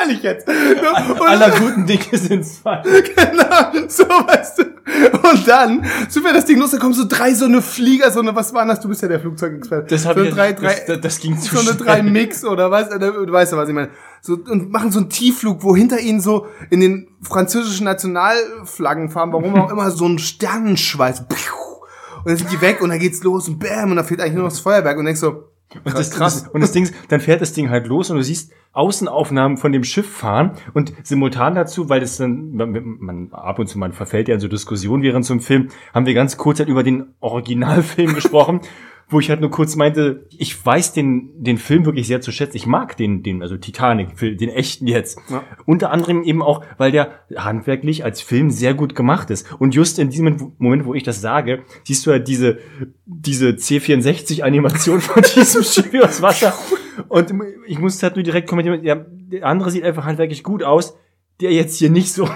[0.02, 0.48] ehrlich jetzt.
[0.48, 2.82] So, aller guten Dinge sind zwei.
[2.84, 4.64] genau, so, weißt du.
[5.30, 8.20] Und dann, so fährt das Ding los, da kommen so drei so eine Flieger, so
[8.20, 8.80] eine, was waren das?
[8.80, 9.88] Du bist ja der Flugzeugexperte.
[9.90, 11.86] Das so ich- drei, drei, das- das ging zu So eine schnell.
[11.88, 12.90] drei Mix oder was?
[12.90, 13.90] Du weißt ja, was ich meine.
[14.22, 19.34] So, und machen so einen Tiefflug, wo hinter ihnen so in den französischen Nationalflaggen fahren,
[19.34, 21.22] warum auch immer, so ein Sternenschweiß.
[21.22, 21.28] Und
[22.26, 24.44] dann sind die weg und dann geht's los und bam, und dann fehlt eigentlich nur
[24.44, 26.48] noch das Feuerwerk und denkst so, Und das, krass.
[26.52, 29.72] Und das Ding, ist, dann fährt das Ding halt los und du siehst Außenaufnahmen von
[29.72, 33.92] dem Schiff fahren und simultan dazu, weil das dann, man, man ab und zu man
[33.92, 36.84] verfällt ja in so Diskussionen während so einem Film, haben wir ganz kurz halt über
[36.84, 38.62] den Originalfilm gesprochen,
[39.12, 42.58] wo ich halt nur kurz meinte, ich weiß den, den Film wirklich sehr zu schätzen.
[42.58, 45.20] Ich mag den, den, also Titanic, den echten jetzt.
[45.30, 45.44] Ja.
[45.66, 49.52] Unter anderem eben auch, weil der handwerklich als Film sehr gut gemacht ist.
[49.60, 52.60] Und just in diesem Moment, wo ich das sage, siehst du halt diese,
[53.06, 56.54] diese C64-Animation von diesem Schiff aus Wasser.
[57.10, 57.34] Und
[57.68, 60.98] ich muss halt nur direkt kommentieren, ja, der andere sieht einfach handwerklich gut aus,
[61.42, 62.30] der jetzt hier nicht so.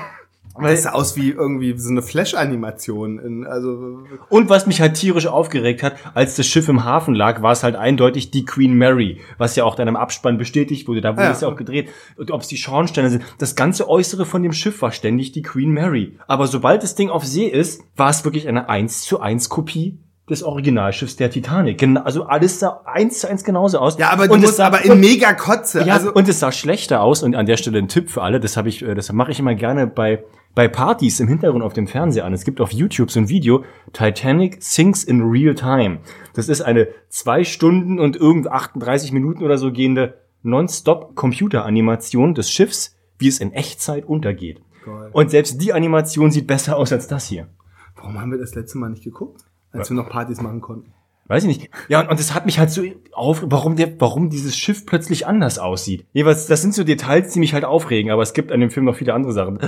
[0.63, 3.46] Das sah aus wie irgendwie so eine Flash-Animation.
[3.48, 7.52] Also, Und was mich halt tierisch aufgeregt hat, als das Schiff im Hafen lag, war
[7.52, 11.13] es halt eindeutig die Queen Mary, was ja auch dann im Abspann bestätigt wurde, da
[11.15, 11.32] wurde Ja.
[11.32, 13.24] es ja auch gedreht, und ob es die Schornsteine sind.
[13.38, 16.18] Das ganze Äußere von dem Schiff war ständig die Queen Mary.
[16.28, 19.98] Aber sobald das Ding auf See ist, war es wirklich eine 1 zu 1 Kopie
[20.30, 21.78] des Originalschiffs der Titanic.
[21.78, 23.98] Genau, also alles sah eins zu eins genauso aus.
[24.00, 25.84] ja, aber du Und es musst sah- aber in mega Kotze.
[25.84, 28.40] ja, also, und es sah schlechter aus und an der Stelle ein Tipp für alle,
[28.40, 30.24] das habe ich, äh, das mache ich immer gerne bei
[30.56, 32.32] bei Partys im Hintergrund auf dem Fernseher an.
[32.34, 36.00] Es gibt auf YouTube so ein Video, Titanic sinks in real time.
[36.34, 42.50] Das ist eine zwei Stunden und irgend 38 Minuten oder so gehende Nonstop Computeranimation des
[42.50, 44.62] Schiffs, wie es in Echtzeit untergeht.
[44.86, 45.10] Geil.
[45.12, 47.48] Und selbst die Animation sieht besser aus als das hier.
[47.98, 49.42] warum haben wir das letzte Mal nicht geguckt?
[49.80, 50.94] Als wir noch Partys machen konnten.
[51.28, 51.72] Weiß ich nicht.
[51.88, 55.26] Ja, und, und das hat mich halt so auf, warum der, warum dieses Schiff plötzlich
[55.26, 56.06] anders aussieht.
[56.14, 58.86] Jeweils, das sind so Details, die mich halt aufregen, aber es gibt an dem Film
[58.86, 59.60] noch viele andere Sachen.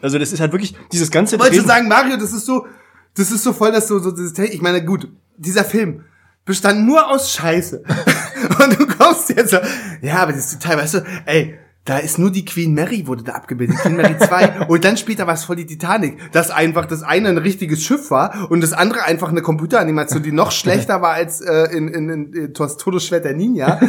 [0.00, 2.66] Also das ist halt wirklich dieses ganze Wolltest du sagen, Mario, das ist so,
[3.14, 6.04] das ist so voll, dass so, so dieses, ich meine, gut, dieser Film
[6.46, 7.82] bestand nur aus Scheiße.
[8.64, 9.58] Und du kommst jetzt so,
[10.00, 13.32] ja, aber das Detail, weißt du, ey, da ist nur die Queen Mary wurde da
[13.32, 14.66] abgebildet, Queen Mary 2.
[14.68, 18.10] und dann später war es voll die Titanic, dass einfach das eine ein richtiges Schiff
[18.10, 22.08] war und das andere einfach eine Computeranimation, die noch schlechter war als äh, in, in,
[22.08, 23.80] in, in Todesschwert der Ninja.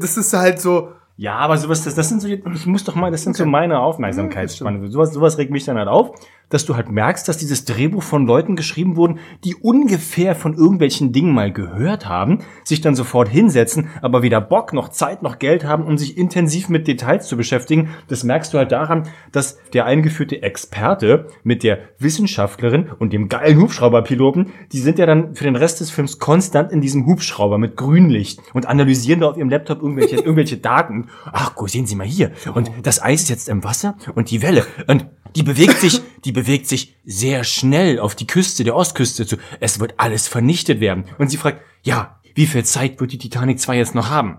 [0.00, 3.10] Das ist halt so, Ja, aber sowas, das, das sind so, ich muss doch mal,
[3.10, 4.88] das sind so meine Aufmerksamkeitsspanne.
[4.88, 6.12] sowas, sowas regt mich dann halt auf,
[6.48, 11.12] dass du halt merkst, dass dieses Drehbuch von Leuten geschrieben wurden, die ungefähr von irgendwelchen
[11.12, 15.64] Dingen mal gehört haben, sich dann sofort hinsetzen, aber weder Bock noch Zeit noch Geld
[15.64, 17.90] haben, um sich intensiv mit Details zu beschäftigen.
[18.08, 23.60] Das merkst du halt daran, dass der eingeführte Experte mit der Wissenschaftlerin und dem geilen
[23.60, 27.76] Hubschrauberpiloten, die sind ja dann für den Rest des Films konstant in diesem Hubschrauber mit
[27.76, 31.08] Grünlicht und analysieren da auf ihrem Laptop irgendwelche, irgendwelche Daten.
[31.32, 32.32] Ach, guck, sehen Sie mal hier.
[32.54, 34.64] Und das Eis ist jetzt im Wasser und die Welle.
[34.86, 35.06] Und
[35.36, 39.36] die bewegt sich, die bewegt sich sehr schnell auf die Küste der Ostküste zu.
[39.60, 41.04] Es wird alles vernichtet werden.
[41.18, 44.38] Und sie fragt, ja, wie viel Zeit wird die Titanic 2 jetzt noch haben?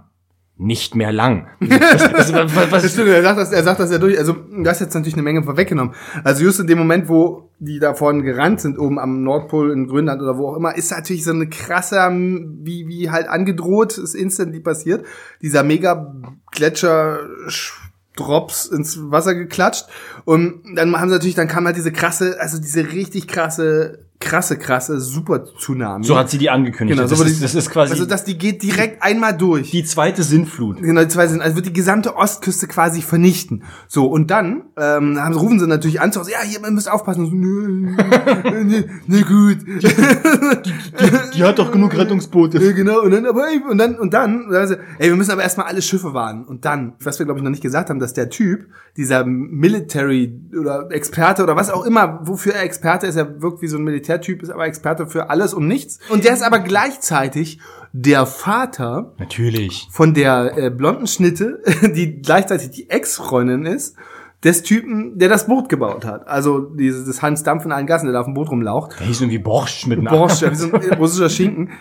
[0.62, 1.48] Nicht mehr lang.
[1.62, 1.80] Das,
[2.12, 4.18] das, was, was, Das stimmt, er sagt das, er sagt das ja durch.
[4.18, 5.94] Also, du hast jetzt natürlich eine Menge vorweggenommen.
[6.26, 9.88] Also, just in dem Moment, wo die da vorne gerannt sind, oben am Nordpol in
[9.88, 14.16] Grönland oder wo auch immer, ist natürlich so eine krasse, wie, wie halt angedroht, ist
[14.16, 15.06] instantly passiert.
[15.42, 16.14] Dieser mega
[16.52, 17.20] Gletscher,
[18.16, 19.86] Drops ins Wasser geklatscht.
[20.26, 24.58] Und dann haben sie natürlich, dann kam halt diese krasse, also diese richtig krasse, krasse,
[24.58, 26.04] krasse Super-Tsunami.
[26.06, 26.98] So hat sie die angekündigt.
[26.98, 29.36] Genau, so das, wurde ist, die- das ist quasi Also, dass die geht direkt einmal
[29.38, 29.72] durch.
[29.72, 30.82] die zweite Sintflut.
[30.82, 33.64] Genau, die zwei sind, also wird die gesamte Ostküste quasi vernichten.
[33.88, 37.26] So, und dann ähm, haben, rufen sie natürlich an, so, ja, hier, ihr müsst aufpassen.
[37.28, 37.96] So, nö,
[38.66, 39.66] nö, nö, gut.
[41.36, 42.62] Die hat doch genug Rettungsboote.
[42.62, 45.44] Ja, genau, und dann, aber, ey, und dann, und dann, sie, ey, wir müssen aber
[45.44, 46.44] erstmal alle Schiffe warnen.
[46.46, 50.42] Und dann, was wir, glaube ich, noch nicht gesagt haben, dass der Typ, dieser Military
[50.60, 53.84] oder Experte oder was auch immer, wofür er Experte ist, er wirkt wie so ein
[54.10, 56.00] Militärtyp, ist aber Experte für alles und nichts.
[56.10, 57.60] Und der ist aber gleichzeitig
[57.94, 59.88] der Vater Natürlich.
[59.92, 61.62] von der äh, blonden Schnitte,
[61.96, 63.96] die gleichzeitig die Ex-Freundin ist,
[64.44, 66.26] des Typen, der das Boot gebaut hat.
[66.28, 68.98] Also dieses das Hans Dampf in allen Gassen, der da auf dem Boot rumlaucht.
[68.98, 70.18] Der hieß irgendwie Borscht mit Namen.
[70.18, 71.72] Borscht, ja, wie so ein russischer Schinken.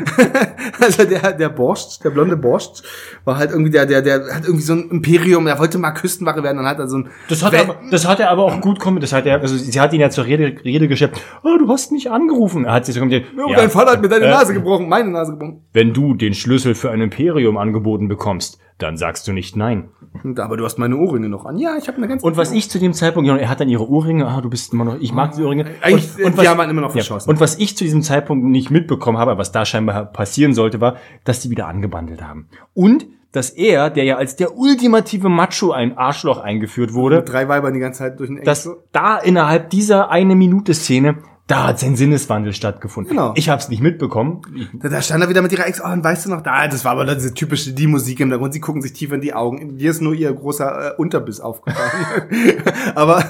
[0.80, 2.82] also der, der Borscht, der blonde Borscht,
[3.24, 6.42] war halt irgendwie der, der, der hat irgendwie so ein Imperium, er wollte mal Küstenwache
[6.42, 8.80] werden, dann hat er so ein Das hat, aber, das hat er aber auch gut
[8.80, 8.98] kommen.
[8.98, 11.20] Das hat er, also sie hat ihn ja zur Rede, Rede geschleppt.
[11.44, 12.64] Oh, du hast mich angerufen.
[12.64, 13.26] Er hat sich so kommentiert.
[13.36, 15.62] Oh, ja, dein Vater hat mir deine äh, Nase gebrochen, meine Nase gebrochen.
[15.72, 19.88] Wenn du den Schlüssel für ein Imperium angeboten bekommst, dann sagst du nicht nein.
[20.36, 21.56] Aber du hast meine Ohrringe noch an.
[21.56, 23.68] Ja, ich habe eine ganz Und was ich zu dem Zeitpunkt, genau, er hat dann
[23.68, 25.66] ihre Ohrringe, ah, du bist immer noch, ich mag die Ohrringe.
[25.80, 27.30] Eigentlich, und, und die was, haben immer noch ja, verschossen.
[27.30, 30.96] und was ich zu diesem Zeitpunkt nicht mitbekommen habe, was da scheinbar passieren sollte, war,
[31.24, 32.48] dass die wieder angebandelt haben.
[32.74, 37.48] Und, dass er, der ja als der ultimative Macho ein Arschloch eingeführt wurde, mit drei
[37.48, 41.68] Weibern die ganze Zeit durch den Eng- dass da innerhalb dieser eine Minute Szene, da
[41.68, 43.10] hat sein Sinneswandel stattgefunden.
[43.10, 43.32] Genau.
[43.36, 44.42] Ich habe es nicht mitbekommen.
[44.74, 46.84] Da, da stand er wieder mit ihrer Ex, oh, und weißt du noch, da, das
[46.84, 49.78] war aber diese typische die Musik im Hintergrund, sie gucken sich tief in die Augen.
[49.78, 51.90] Dir ist nur ihr großer äh, Unterbiss aufgefallen.
[52.96, 53.24] aber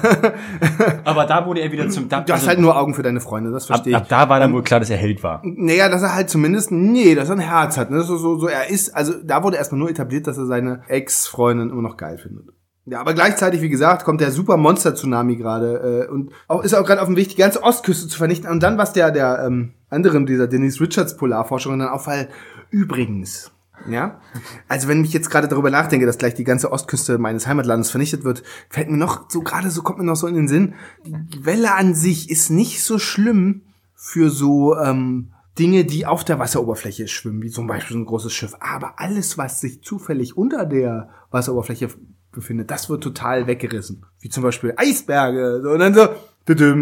[1.03, 2.09] aber da wurde er wieder zum.
[2.09, 3.97] Da, du hast also halt nur Augen für deine Freunde, das ab, verstehe ich.
[3.97, 5.41] ab da war dann wohl klar, dass er Held war.
[5.43, 7.91] Naja, dass er halt zumindest, nee, dass er ein Herz hat.
[7.91, 8.01] Ne?
[8.01, 11.69] So, so, so, er ist, also da wurde erstmal nur etabliert, dass er seine Ex-Freundin
[11.69, 12.56] immer noch geil findet.
[12.89, 16.85] Ja, aber gleichzeitig, wie gesagt, kommt der super Monster-Tsunami gerade äh, und auch, ist auch
[16.85, 18.49] gerade auf dem Weg, die ganze Ostküste zu vernichten.
[18.49, 22.29] Und dann, was der, der ähm, anderen, dieser Denise Richards Polarforscherin dann auffällt,
[22.69, 23.51] übrigens,
[23.89, 24.21] ja,
[24.69, 28.23] also wenn ich jetzt gerade darüber nachdenke, dass gleich die ganze Ostküste meines Heimatlandes vernichtet
[28.23, 30.73] wird, fällt mir noch so gerade so kommt mir noch so in den Sinn,
[31.05, 33.63] die Welle an sich ist nicht so schlimm
[33.95, 38.31] für so ähm, Dinge, die auf der Wasseroberfläche schwimmen, wie zum Beispiel so ein großes
[38.31, 38.55] Schiff.
[38.61, 41.89] Aber alles, was sich zufällig unter der Wasseroberfläche
[42.37, 44.05] befindet, das wird total weggerissen.
[44.19, 45.61] Wie zum Beispiel Eisberge.
[45.63, 46.07] So, und dann so,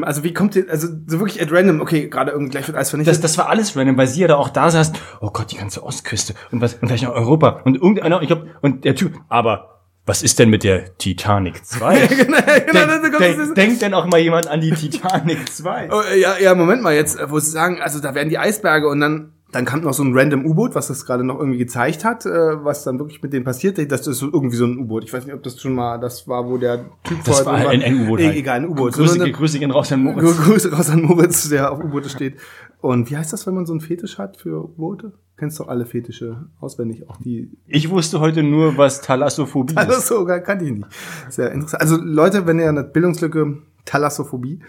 [0.03, 2.91] also wie kommt ihr, also so wirklich at random, okay, gerade irgendwie gleich wird Eis
[2.91, 3.15] vernichtet.
[3.15, 4.93] Das, das war alles random, weil sie ja da auch da saß.
[5.21, 8.43] Oh Gott, die ganze Ostküste und was und vielleicht noch Europa und irgendeiner, ich glaub,
[8.61, 9.13] und der Typ.
[9.27, 9.71] Aber
[10.05, 12.07] was ist denn mit der Titanic 2?
[12.07, 15.89] genau, kommt Denk, dieses- denkt denn auch mal jemand an die Titanic 2?
[15.91, 18.99] Oh, ja, ja, Moment mal jetzt, wo sie sagen, also da werden die Eisberge und
[18.99, 22.25] dann dann kam noch so ein random U-Boot, was das gerade noch irgendwie gezeigt hat,
[22.25, 23.79] äh, was dann wirklich mit denen passiert.
[23.91, 25.03] Das ist so irgendwie so ein U-Boot.
[25.05, 27.71] Ich weiß nicht, ob das schon mal das war, wo der Typ Das vorher war
[27.71, 28.35] ein- ein U-Boot Nee, halt.
[28.37, 28.93] egal, ein U-Boot.
[28.93, 30.37] Grüße, Sondern- Grüße gehen raus an Moritz.
[30.43, 32.35] Grüße raus an Moritz, der auf U-Boote steht.
[32.81, 35.13] Und wie heißt das, wenn man so einen Fetisch hat für U-Boote?
[35.37, 37.51] Kennst doch alle Fetische auswendig, auch die.
[37.67, 40.07] Ich wusste heute nur, was Thalassophobie Also ist.
[40.07, 40.87] sogar kannte ich nicht.
[41.29, 41.81] Sehr interessant.
[41.81, 44.59] Also Leute, wenn ihr eine Bildungslücke Thalassophobie,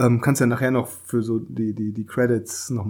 [0.00, 2.84] ähm, kannst du ja nachher noch für so die die die Credits noch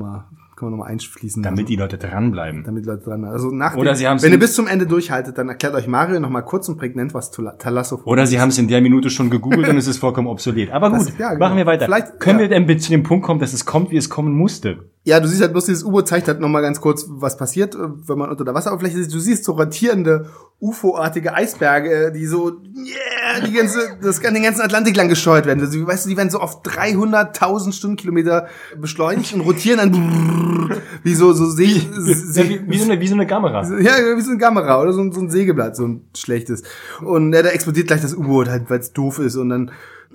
[0.55, 1.43] mal kann man noch mal einfließen.
[1.43, 1.67] Damit lassen.
[1.67, 2.65] die Leute dranbleiben.
[2.65, 3.25] damit die Leute dran.
[3.25, 5.87] Also nach Oder dem- sie haben's wenn ihr bis zum Ende durchhaltet, dann erklärt euch
[5.87, 9.11] Mario noch mal kurz und prägnant, was Thalassophobie Oder sie haben es in der Minute
[9.11, 10.71] schon gegoogelt und es ist vollkommen obsolet.
[10.71, 11.39] Aber gut, Das- ja, genau.
[11.47, 11.87] machen wir weiter.
[11.87, 12.49] Vielleicht- Können ja.
[12.49, 14.91] wir denn zu dem Punkt kommen, dass es kommt, wie es kommen musste?
[15.07, 17.75] Ja, du siehst halt bloß dieses U-Boot zeigt halt noch mal ganz kurz, was passiert,
[17.75, 19.13] äh, wenn man unter der Wasseroberfläche ist.
[19.13, 24.43] Du siehst so rotierende UFO-artige Eisberge, äh, die so, yeah, die ganze, das kann den
[24.43, 25.61] ganzen Atlantik lang gesteuert werden.
[25.61, 28.47] Also, weißt du, die werden so auf 300.000 Stundenkilometer
[28.81, 33.09] beschleunigt und rotieren dann wie so, so See, Ja, See, wie, wie, so eine, wie
[33.09, 33.63] so eine Kamera.
[33.79, 36.63] ja, wie so eine Kamera oder so ein, so ein Sägeblatt, so ein schlechtes.
[37.03, 39.37] Und ja, da explodiert gleich das U-Boot halt, weil es doof ist.
[39.37, 39.71] Und dann,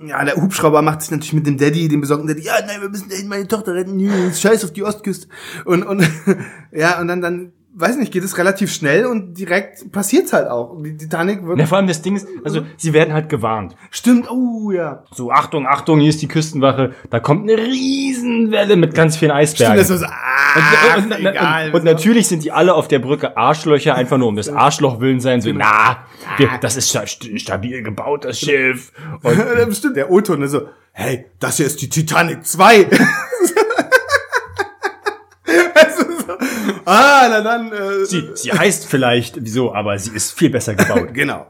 [0.06, 2.88] ja, der Hubschrauber macht sich natürlich mit dem Daddy, dem besorgten Daddy, ja, nein, wir
[2.88, 4.00] müssen dahin meine Tochter retten,
[4.32, 5.28] scheiß auf die Ostküste.
[5.64, 6.08] Und, und,
[6.72, 10.76] ja, und dann, dann, weiß nicht, geht es relativ schnell und direkt passiert's halt auch.
[10.82, 13.76] Die Titanic wird, Ja, vor allem das Ding ist, also sie werden halt gewarnt.
[13.90, 15.04] stimmt, oh, ja.
[15.12, 16.94] So, Achtung, Achtung, hier ist die Küstenwache.
[17.10, 19.76] Da kommt eine Riesenwelle mit ganz vielen Stimmt, Eisbergen.
[19.78, 21.68] das ist ah, und, und, egal.
[21.68, 25.00] und, und natürlich sind die alle auf der Brücke Arschlöcher, einfach nur um des Arschloch
[25.00, 25.40] willen sein.
[25.40, 25.98] So, na,
[26.38, 28.92] wir, das ist sta- st- stabil gebaut, das Schiff.
[29.22, 32.88] Und Stimmt, der O-Ton ist so, hey, das hier ist die Titanic 2.
[35.74, 36.34] Also so,
[36.90, 37.70] Ah, na dann.
[37.70, 41.10] Äh, Sie, sie heißt vielleicht wieso, aber sie ist viel besser gebaut.
[41.14, 41.46] genau.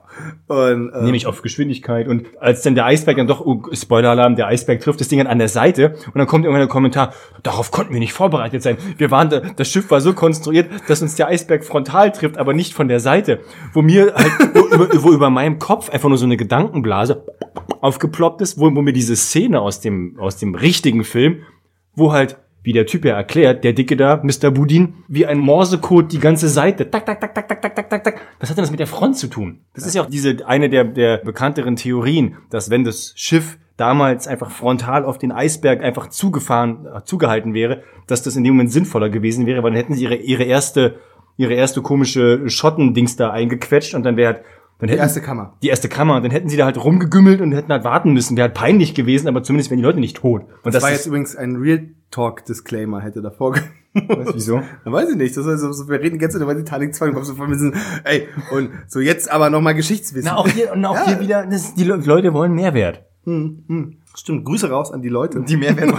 [0.48, 2.09] Und, äh, Nämlich auf Geschwindigkeit.
[2.09, 5.29] Und als dann der Eisberg dann doch, oh, Spoiler-Alarm, der Eisberg trifft das Ding dann
[5.29, 8.76] an der Seite und dann kommt irgendwann der Kommentar, darauf konnten wir nicht vorbereitet sein.
[8.98, 12.53] Wir waren, da, das Schiff war so konstruiert, dass uns der Eisberg frontal trifft, aber
[12.53, 13.40] nicht von der Seite.
[13.72, 17.24] Wo mir halt, wo, über, wo über meinem Kopf einfach nur so eine Gedankenblase
[17.81, 21.44] aufgeploppt ist, wo, wo mir diese Szene aus dem, aus dem richtigen Film,
[21.94, 24.51] wo halt wie der Typ ja erklärt, der Dicke da, Mr.
[24.51, 26.90] Budin, wie ein Morsecode die ganze Seite.
[26.90, 28.20] Tak, tak, tak, tak, tak, tak, tak, tak, tak.
[28.38, 29.61] Was hat denn das mit der Front zu tun?
[29.75, 34.29] Das ist ja auch diese, eine der, der bekannteren Theorien, dass wenn das Schiff damals
[34.29, 38.70] einfach frontal auf den Eisberg einfach zugefahren, äh, zugehalten wäre, dass das in dem Moment
[38.70, 40.96] sinnvoller gewesen wäre, weil dann hätten sie ihre, ihre erste,
[41.38, 44.44] ihre erste komische Schottendings da eingequetscht und dann wäre halt,
[44.81, 45.55] dann die hätten, erste Kammer.
[45.62, 46.21] die erste Kammer.
[46.21, 48.37] Dann hätten sie da halt rumgegümmelt und hätten halt warten müssen.
[48.37, 50.43] Wäre halt peinlich gewesen, aber zumindest wären die Leute nicht tot.
[50.62, 53.55] Und Das war ist- jetzt übrigens ein Real Talk Disclaimer, hätte davor
[53.95, 54.62] Was, wieso?
[54.85, 55.37] Dann weiß ich nicht.
[55.37, 57.57] Das so, wir reden die ganze Zeit über Titanic 2 und kommst du vor mit
[57.57, 60.31] diesem, ey, und so jetzt aber nochmal Geschichtswissen.
[60.33, 61.07] Na, auch hier, und auch Ja.
[61.07, 63.05] hier wieder, das, die Le- Leute wollen Mehrwert.
[63.25, 63.97] Hm, hm.
[64.14, 65.40] Stimmt, Grüße raus an die Leute.
[65.43, 65.95] Die Mehrwert.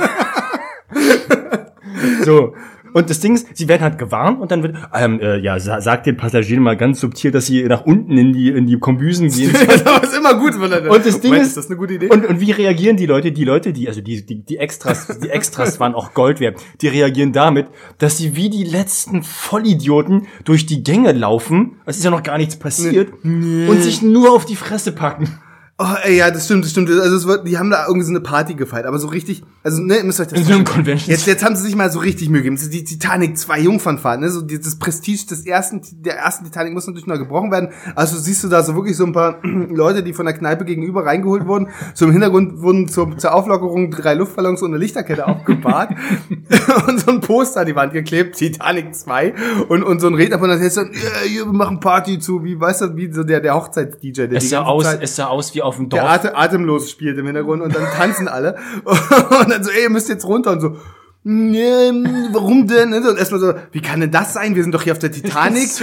[2.26, 2.54] so.
[2.94, 5.82] Und das Ding ist, sie werden halt gewarnt und dann wird, ähm, äh, ja, sa
[5.82, 9.30] sagt den Passagieren mal ganz subtil, dass sie nach unten in die, in die Kombüsen
[9.30, 9.54] gehen.
[9.86, 10.60] das ist immer gut.
[10.60, 12.10] Wenn er, Und das Ding Moment, ist- das eine gute Idee?
[12.10, 13.32] Und, und wie reagieren die Leute?
[13.32, 16.60] Die Leute, die, also die, die, die Extras, die Extras waren auch Gold wert.
[16.82, 21.78] Die reagieren damit, dass sie wie die letzten Vollidioten durch die Gänge laufen.
[21.86, 23.14] Es ist ja noch gar nichts passiert.
[23.24, 25.40] Und sich nur auf die Fresse packen.
[25.84, 26.92] Oh, ey, ja, das stimmt, das stimmt.
[26.92, 29.82] Also es wird, die haben da irgendwie so eine Party gefeiert, aber so richtig, also
[29.82, 30.64] ne, ihr müsst euch das In so einem.
[30.64, 31.10] Convention.
[31.10, 32.56] Jetzt, jetzt haben sie sich mal so richtig Mühe gegeben.
[32.56, 34.30] Das ist die Titanic 2 Jungfernfahrt, ne?
[34.30, 37.70] So dieses Prestige des ersten, der ersten Titanic muss natürlich noch gebrochen werden.
[37.96, 41.06] Also siehst du da so wirklich so ein paar Leute, die von der Kneipe gegenüber
[41.06, 41.70] reingeholt wurden.
[41.96, 45.96] So im Hintergrund wurden zur, zur Auflockerung drei Luftballons und eine Lichterkette aufgebahrt
[46.88, 49.34] und so ein Poster an die Wand geklebt, Titanic 2
[49.70, 50.90] und, und so ein Redner von der Hälfte,
[51.26, 54.50] hier, wir machen Party zu, wie, weißt du, wie so der, der Hochzeits-DJ, der Es
[54.50, 56.12] sah aus, Zeit- es sah aus wie auf dem der Dorf.
[56.12, 58.58] Atem, atemlos spielt im Hintergrund und dann tanzen alle.
[58.86, 60.78] Und dann so, ey, ihr müsst jetzt runter und so.
[61.24, 61.92] Nee,
[62.32, 62.94] warum denn?
[62.94, 64.56] Und erstmal so, wie kann denn das sein?
[64.56, 65.70] Wir sind doch hier auf der Titanic.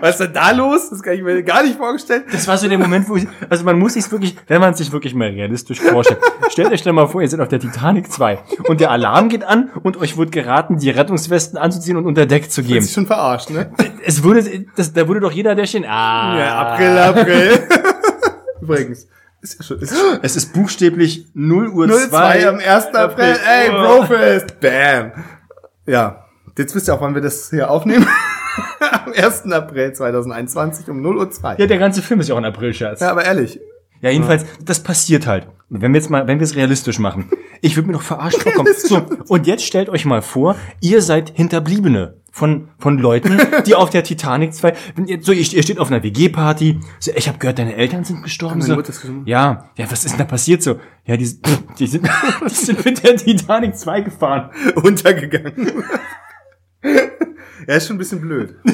[0.00, 0.90] Was ist denn da los?
[0.90, 2.24] Das kann ich mir gar nicht vorstellen.
[2.32, 4.92] Das war so der Moment, wo ich, also man muss sich wirklich, wenn man sich
[4.92, 6.18] wirklich mal realistisch vorstellt,
[6.50, 9.44] stellt euch dann mal vor, ihr seid auf der Titanic 2 und der Alarm geht
[9.44, 12.84] an und euch wird geraten, die Rettungswesten anzuziehen und unter Deck zu Das geben.
[12.84, 13.72] ist schon verarscht, ne?
[14.04, 17.68] Es würde, das, da würde doch jeder, der stehen, ah, Ja, April, April.
[18.60, 19.06] Übrigens.
[19.42, 20.18] Ist ja schon, ist schon.
[20.22, 22.86] es ist buchstäblich 0 Uhr 02 2 am 1.
[22.94, 23.36] April.
[23.48, 24.60] Ey, Brofist.
[24.60, 25.12] Bam.
[25.86, 26.24] Ja.
[26.58, 28.06] Jetzt wisst ihr auch, wann wir das hier aufnehmen.
[29.06, 29.50] am 1.
[29.52, 31.56] April 2021 um 0 Uhr 2.
[31.56, 33.00] Ja, der ganze Film ist ja auch ein April-Scherz.
[33.00, 33.60] Ja, aber ehrlich.
[34.02, 35.46] Ja, jedenfalls, das passiert halt.
[35.68, 37.30] Wenn wir jetzt mal, wenn wir es realistisch machen.
[37.60, 38.72] Ich würde mir doch verarscht vorkommen.
[38.74, 43.90] So, und jetzt stellt euch mal vor, ihr seid Hinterbliebene von, von Leuten, die auf
[43.90, 47.38] der Titanic 2, wenn ihr, so, ihr, ihr steht auf einer WG-Party, so, ich habe
[47.38, 48.62] gehört, deine Eltern sind gestorben.
[48.62, 48.80] So,
[49.26, 50.80] ja, ja, was ist denn da passiert so?
[51.04, 51.28] Ja, die,
[51.78, 52.08] die sind,
[52.48, 54.50] die sind mit der Titanic 2 gefahren.
[54.76, 55.84] Untergegangen.
[56.82, 58.56] Ja, ist schon ein bisschen blöd.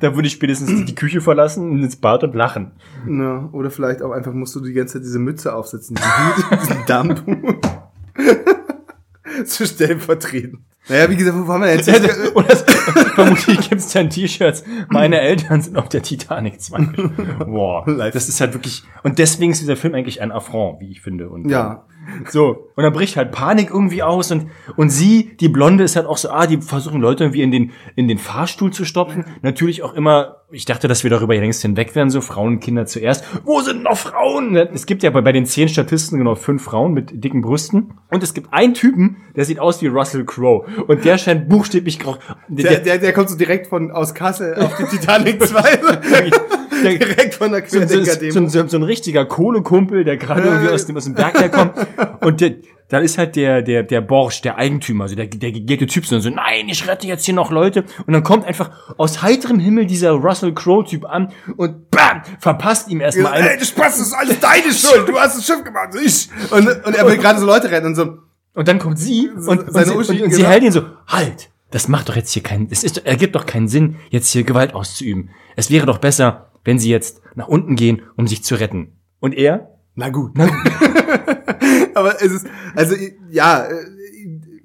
[0.00, 2.72] Da würde ich spätestens die Küche verlassen, ins Bad und lachen.
[3.08, 6.10] Ja, oder vielleicht auch einfach musst du die ganze Zeit diese Mütze aufsetzen, diesen
[6.50, 7.22] Hut, diesen Dampf.
[9.44, 10.60] Zu stellvertretend.
[10.88, 11.88] Naja, wie gesagt, wo waren wir jetzt?
[12.34, 12.62] Oder es-
[13.14, 14.64] vermutlich gibt's dann T-Shirts.
[14.88, 16.78] Meine Eltern sind auf der Titanic 2.
[17.44, 18.84] Boah, das ist halt wirklich.
[19.02, 21.28] Und deswegen ist dieser Film eigentlich ein Affront, wie ich finde.
[21.28, 21.84] Und Ja.
[22.28, 22.70] So.
[22.74, 26.16] Und dann bricht halt Panik irgendwie aus und und sie, die Blonde, ist halt auch
[26.16, 29.24] so, ah, die versuchen Leute irgendwie in den in den Fahrstuhl zu stopfen.
[29.42, 30.36] Natürlich auch immer.
[30.50, 33.22] Ich dachte, dass wir darüber längst hinweg wären, so Frauen und Kinder zuerst.
[33.44, 34.56] Wo sind noch Frauen?
[34.56, 37.94] Es gibt ja bei, bei den zehn Statisten genau fünf Frauen mit dicken Brüsten.
[38.10, 40.64] Und es gibt einen Typen, der sieht aus wie Russell Crowe.
[40.86, 42.16] Und der scheint buchstäblich grau.
[42.48, 45.80] Der, der, der kommt so direkt von aus Kassel auf die Titanic 2.
[46.82, 48.48] der, direkt von der so, so, so, Querdenker-Demo.
[48.48, 51.74] so, so ein richtiger Kohlekumpel, der gerade irgendwie aus dem, aus dem Berg herkommt.
[52.20, 52.56] Und der,
[52.88, 56.18] da ist halt der, der, der Borsch, der Eigentümer, also der, der gegelte Typ, so,
[56.20, 57.84] so, nein, ich rette jetzt hier noch Leute.
[58.06, 63.00] Und dann kommt einfach aus heiterem Himmel dieser Russell Crowe-Typ an und bam, verpasst ihm
[63.00, 63.50] erstmal eine.
[63.50, 65.08] Ey, du Spaß, das ist alles deine Schuld.
[65.08, 66.28] Du hast das Schiff gemacht, ich.
[66.50, 68.18] Und, und er will gerade so Leute retten und so.
[68.54, 70.48] Und dann kommt sie und, und, seine sie, und, Uschi, und sie genau.
[70.48, 73.68] hält ihn so, halt, das macht doch jetzt hier keinen, es ist, ergibt doch keinen
[73.68, 75.30] Sinn, jetzt hier Gewalt auszuüben.
[75.56, 78.98] Es wäre doch besser, wenn sie jetzt nach unten gehen, um sich zu retten.
[79.20, 79.78] Und er?
[79.94, 80.38] Na gut.
[81.94, 82.94] Aber es ist, also,
[83.30, 83.84] ja, äh,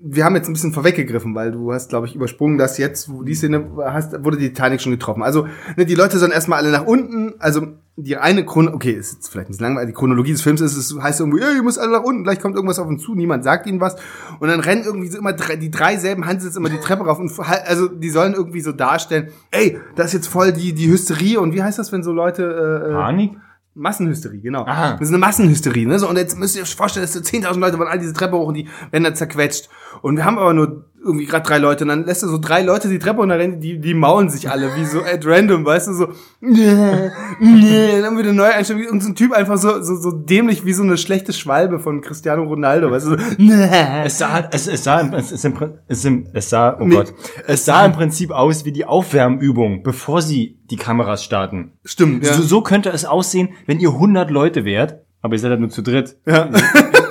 [0.05, 3.23] wir haben jetzt ein bisschen vorweggegriffen, weil du hast, glaube ich, übersprungen, dass jetzt, wo
[3.23, 5.23] die Szene hast, wurde die Titanic schon getroffen.
[5.23, 9.13] Also ne, die Leute sollen erstmal alle nach unten, also die eine Chron okay, ist
[9.13, 11.91] jetzt vielleicht nicht langweilig, die Chronologie des Films ist, es heißt irgendwie, ihr müsst alle
[11.91, 13.95] nach unten, gleich kommt irgendwas auf uns zu, niemand sagt ihnen was.
[14.39, 17.19] Und dann rennen irgendwie so immer drei, die drei selben Hansels immer die Treppe rauf
[17.19, 17.31] und
[17.65, 21.53] also die sollen irgendwie so darstellen, ey, das ist jetzt voll die, die Hysterie und
[21.53, 23.37] wie heißt das, wenn so Leute äh, Panik?
[23.75, 24.65] Massenhysterie, genau.
[24.65, 24.93] Aha.
[24.93, 25.97] Das ist eine Massenhysterie, ne?
[25.99, 28.37] So, und jetzt müsst ihr euch vorstellen, dass so 10.000 Leute wollen all diese Treppe
[28.37, 29.69] hoch und die werden dann zerquetscht.
[30.01, 32.61] Und wir haben aber nur irgendwie gerade drei Leute und dann lässt er so drei
[32.61, 35.65] Leute die Treppe und dann rennen die, die maulen sich alle, wie so at random,
[35.65, 36.07] weißt du, so,
[36.39, 40.65] nee, nee, dann wieder neu einstellen und so ein Typ einfach so, so, so dämlich
[40.65, 44.05] wie so eine schlechte Schwalbe von Cristiano Ronaldo, weißt du, so, nee.
[44.05, 45.55] Es sah, es, es sah, es, ist im,
[45.87, 46.95] es, im, es sah, oh Nee.
[46.95, 47.13] Gott,
[47.47, 51.73] es sah im Prinzip aus wie die Aufwärmübung, bevor sie die Kameras starten.
[51.85, 52.33] Stimmt, ja.
[52.33, 55.69] So, so könnte es aussehen, wenn ihr 100 Leute wärt, aber ihr seid halt nur
[55.69, 56.17] zu dritt.
[56.25, 56.49] ja.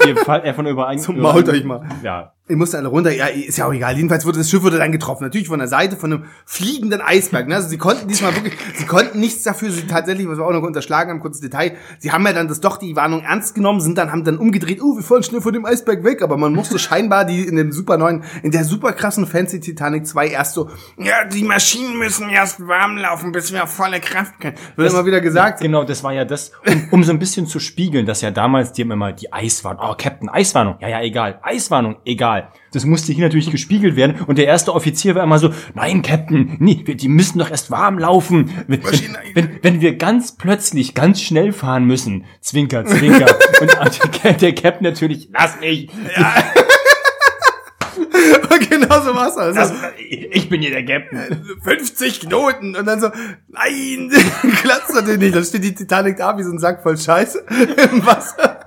[0.05, 0.99] ihr fallt einfach nur über einen.
[1.03, 1.89] So, mault euch mal.
[2.03, 2.33] Ja.
[2.53, 3.97] Ihr musst alle runter, ja, ist ja auch egal.
[3.97, 5.25] Jedenfalls wurde das Schiff wurde dann getroffen.
[5.25, 7.49] Natürlich von der Seite von einem fliegenden Eisberg.
[7.49, 7.55] Ne?
[7.55, 9.71] Also sie konnten diesmal wirklich, sie konnten nichts dafür.
[9.71, 11.77] Sie tatsächlich, was wir auch noch unterschlagen haben, kurzes Detail.
[11.99, 14.83] Sie haben ja dann das doch die Warnung ernst genommen, sind dann haben dann umgedreht.
[14.83, 16.21] Oh, wir fallen schnell von dem Eisberg weg.
[16.21, 20.07] Aber man musste scheinbar die in dem super neuen, in der super krassen Fancy Titanic
[20.07, 24.39] 2 erst so, ja, die Maschinen müssen erst warm laufen, bis wir auf volle Kraft
[24.41, 24.57] können.
[24.77, 25.63] Wird immer wieder gesagt.
[25.63, 28.73] Genau, das war ja das, um, um so ein bisschen zu spiegeln, dass ja damals
[28.73, 32.42] die haben immer die Eiswarnung, oh Captain, Eiswarnung, ja, ja, egal, Eiswarnung, egal.
[32.73, 36.57] Das musste hier natürlich gespiegelt werden und der erste Offizier war immer so, nein, Captain,
[36.59, 38.51] nee, wir- die müssen doch erst warm laufen.
[38.67, 38.81] Wenn,
[39.35, 43.27] wenn, wenn wir ganz plötzlich ganz schnell fahren müssen, zwinker, zwinker.
[43.61, 43.77] und
[44.25, 45.91] der, der Captain natürlich, lass mich,
[48.71, 49.37] genau so war's.
[49.37, 49.75] Also,
[50.31, 51.45] ich bin hier der Captain.
[51.63, 53.09] 50 Knoten und dann so,
[53.49, 54.11] nein,
[54.63, 55.37] klappt natürlich nicht.
[55.37, 57.45] Dann steht die Titanic da wie so ein Sack voll Scheiße
[57.93, 58.61] im Wasser.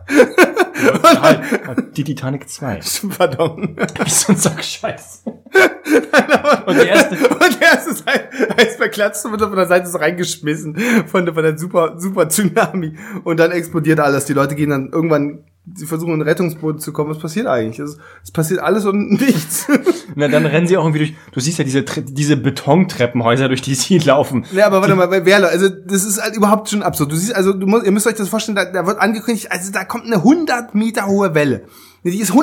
[1.22, 2.80] Halt, die Titanic 2.
[3.18, 3.76] Pardon.
[4.04, 5.20] Wie so ein Sack Scheiße.
[5.26, 9.98] Und der erste, Und der erste Seite, Eisberg klatscht und wird von der Seite so
[9.98, 10.76] reingeschmissen
[11.08, 12.98] von der, von der super, super Tsunami.
[13.24, 14.26] Und dann explodiert alles.
[14.26, 17.10] Die Leute gehen dann irgendwann, sie versuchen in ein Rettungsboot zu kommen.
[17.10, 17.80] Was passiert eigentlich?
[17.80, 19.68] Es, es passiert alles und nichts.
[20.16, 21.16] Na, dann rennen sie auch irgendwie durch.
[21.32, 24.46] Du siehst ja diese, diese Betontreppenhäuser, durch die sie laufen.
[24.52, 27.12] Ja, aber warte mal, bei Werler, also das ist halt überhaupt schon absurd.
[27.12, 29.72] Du siehst, also du musst, ihr müsst euch das vorstellen, da, da wird angekündigt, also
[29.72, 31.64] da kommt eine 100 Meter hohe Welle.
[32.04, 32.34] Die ist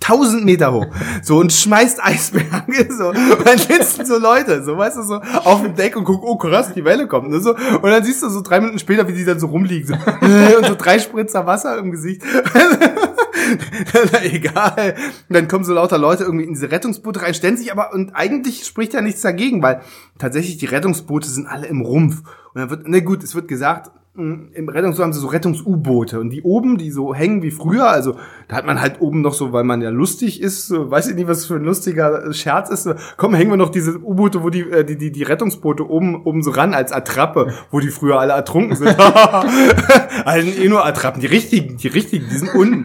[0.00, 0.86] 100.000 Meter hoch.
[1.22, 3.08] So, und schmeißt Eisberge, so.
[3.08, 6.36] Und dann sitzen so Leute, so, weißt du, so, auf dem Deck und gucken, oh
[6.36, 7.54] krass, die Welle kommt, ne, so.
[7.54, 9.94] Und dann siehst du so drei Minuten später, wie die dann so rumliegen, so,
[10.56, 12.22] und so drei Spritzer Wasser im Gesicht.
[14.22, 14.94] Egal.
[15.28, 18.12] Und dann kommen so lauter Leute irgendwie in diese Rettungsboote rein, stellen sich aber, und
[18.14, 19.82] eigentlich spricht ja nichts dagegen, weil
[20.18, 22.22] tatsächlich die Rettungsboote sind alle im Rumpf.
[22.54, 26.18] Und dann wird, ne gut, es wird gesagt, im Rettungsboot haben sie so Rettungs-U-Boote.
[26.18, 28.16] Und die oben, die so hängen wie früher, also
[28.48, 31.14] da hat man halt oben noch so, weil man ja lustig ist, so, weiß ich
[31.14, 34.50] nicht, was für ein lustiger Scherz ist, so, komm, hängen wir noch diese U-Boote, wo
[34.50, 38.18] die, äh, die, die, die Rettungsboote oben, oben so ran als Attrappe, wo die früher
[38.18, 38.96] alle ertrunken sind.
[40.24, 42.84] also eh nur Attrappen, die richtigen, die richtigen, die sind unten.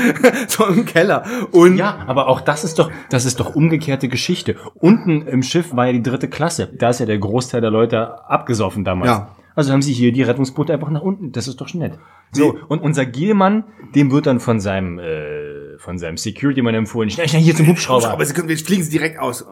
[0.48, 1.24] so im Keller.
[1.52, 4.56] Und Ja, aber auch das ist doch, das ist doch umgekehrte Geschichte.
[4.74, 6.72] Unten im Schiff war ja die dritte Klasse.
[6.78, 9.10] Da ist ja der Großteil der Leute abgesoffen damals.
[9.10, 9.36] Ja.
[9.56, 11.32] Also haben sie hier die Rettungsboote einfach nach unten.
[11.32, 11.98] Das ist doch schon nett.
[12.30, 13.64] So, und unser Gielmann,
[13.94, 18.10] dem wird dann von seinem, äh, von seinem Security-Mann empfohlen, schnell, schnell hier zum Hubschrauber.
[18.10, 19.46] aber sie können, wir fliegen sie direkt aus.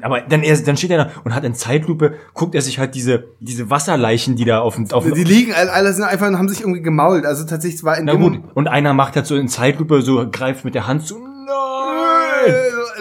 [0.00, 2.94] Aber dann, er, dann steht er da und hat in Zeitlupe, guckt er sich halt
[2.94, 6.48] diese, diese Wasserleichen, die da auf dem, auf dem Die liegen, alle sind einfach, haben
[6.48, 7.26] sich irgendwie gemault.
[7.26, 10.64] Also tatsächlich war in Na gut, und einer macht halt so in Zeitlupe, so greift
[10.64, 12.54] mit der Hand zu, nein!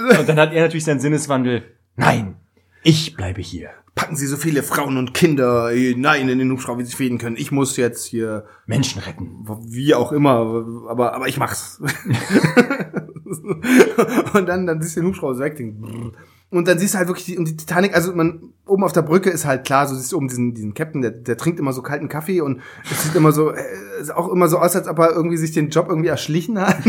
[0.19, 1.63] Und dann hat er natürlich seinen Sinneswandel,
[1.95, 2.35] nein,
[2.83, 3.69] ich bleibe hier.
[3.99, 7.35] Packen Sie so viele Frauen und Kinder hinein in den Hubschrauber, wie Sie fäden können.
[7.37, 9.45] Ich muss jetzt hier, Menschen retten.
[9.67, 11.81] wie auch immer, aber, aber ich mach's.
[14.33, 15.57] und dann, dann siehst du den Hubschrauber so weg.
[15.57, 16.13] den-
[16.49, 19.01] Und dann siehst du halt wirklich die, und die Titanic, also man, oben auf der
[19.01, 21.73] Brücke ist halt klar, so siehst du oben diesen, diesen Captain, der, der trinkt immer
[21.73, 23.61] so kalten Kaffee und es sieht immer so, äh,
[23.99, 26.77] ist auch immer so aus, als ob er irgendwie sich den Job irgendwie erschlichen hat.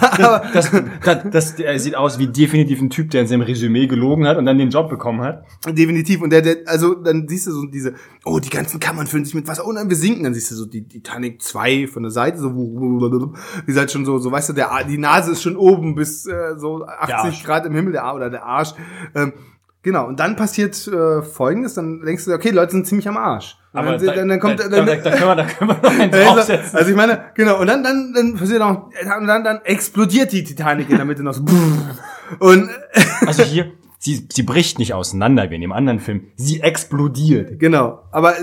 [0.00, 0.70] aber, Das,
[1.04, 4.36] das, das der sieht aus wie definitiv ein Typ, der in seinem Resümee gelogen hat
[4.36, 5.44] und dann den Job bekommen hat.
[5.66, 6.22] Definitiv.
[6.22, 9.34] Und der, der, also dann siehst du so diese, oh, die ganzen Kammern füllen sich
[9.34, 9.66] mit Wasser.
[9.66, 10.24] Oh nein, wir sinken.
[10.24, 14.18] Dann siehst du so die Titanic 2 von der Seite, so, wie seid schon so,
[14.18, 17.44] so, weißt du, der, die Nase ist schon oben bis äh, so 80 Arsch.
[17.44, 18.74] Grad im Himmel, der oder der Arsch.
[19.14, 19.32] Ähm,
[19.82, 20.06] genau.
[20.06, 23.56] Und dann passiert äh, Folgendes, dann denkst du, okay, Leute sind ziemlich am Arsch.
[23.72, 25.70] Und Aber dann, da, dann, dann kommt, da, dann, da, da, können wir, da können
[25.70, 26.78] wir noch einen also, draufsetzen.
[26.78, 30.44] also ich meine, genau, und dann, dann, dann passiert auch, und dann, dann explodiert die
[30.44, 31.44] Titanic in der Mitte noch so.
[32.40, 32.68] Und
[33.26, 36.26] Also hier, sie, sie bricht nicht auseinander wie in dem anderen Film.
[36.36, 37.58] Sie explodiert.
[37.58, 38.04] Genau.
[38.10, 38.42] Aber äh,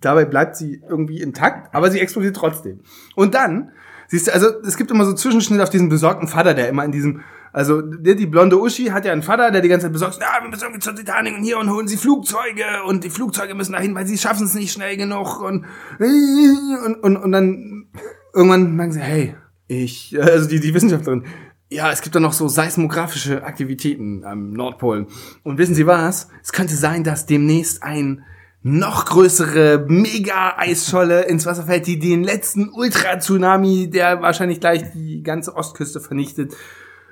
[0.00, 2.80] dabei bleibt sie irgendwie intakt, aber sie explodiert trotzdem.
[3.14, 3.72] Und dann,
[4.08, 6.92] siehst du, also es gibt immer so Zwischenschnitte auf diesen besorgten Vater, der immer in
[6.92, 10.18] diesem Also die, die blonde Uschi hat ja einen Vater, der die ganze Zeit besorgt,
[10.20, 13.54] ja, wir müssen irgendwie zur Titanic und hier und holen sie Flugzeuge und die Flugzeuge
[13.54, 15.64] müssen dahin, weil sie schaffen es nicht schnell genug und,
[15.98, 17.88] und, und, und dann
[18.34, 19.34] irgendwann merken sie, hey,
[19.66, 21.24] ich, also die, die Wissenschaftlerin,
[21.70, 25.06] ja, es gibt da noch so seismografische Aktivitäten am Nordpol.
[25.42, 26.28] Und wissen Sie was?
[26.42, 28.24] Es könnte sein, dass demnächst ein
[28.62, 35.54] noch größere Mega-Eisscholle ins Wasser fällt, die den letzten Ultra-Tsunami, der wahrscheinlich gleich die ganze
[35.54, 36.54] Ostküste vernichtet,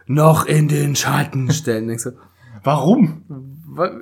[0.06, 1.88] noch in den Schatten stellen.
[1.88, 2.10] Denkst du,
[2.66, 3.22] Warum?
[3.28, 3.92] what,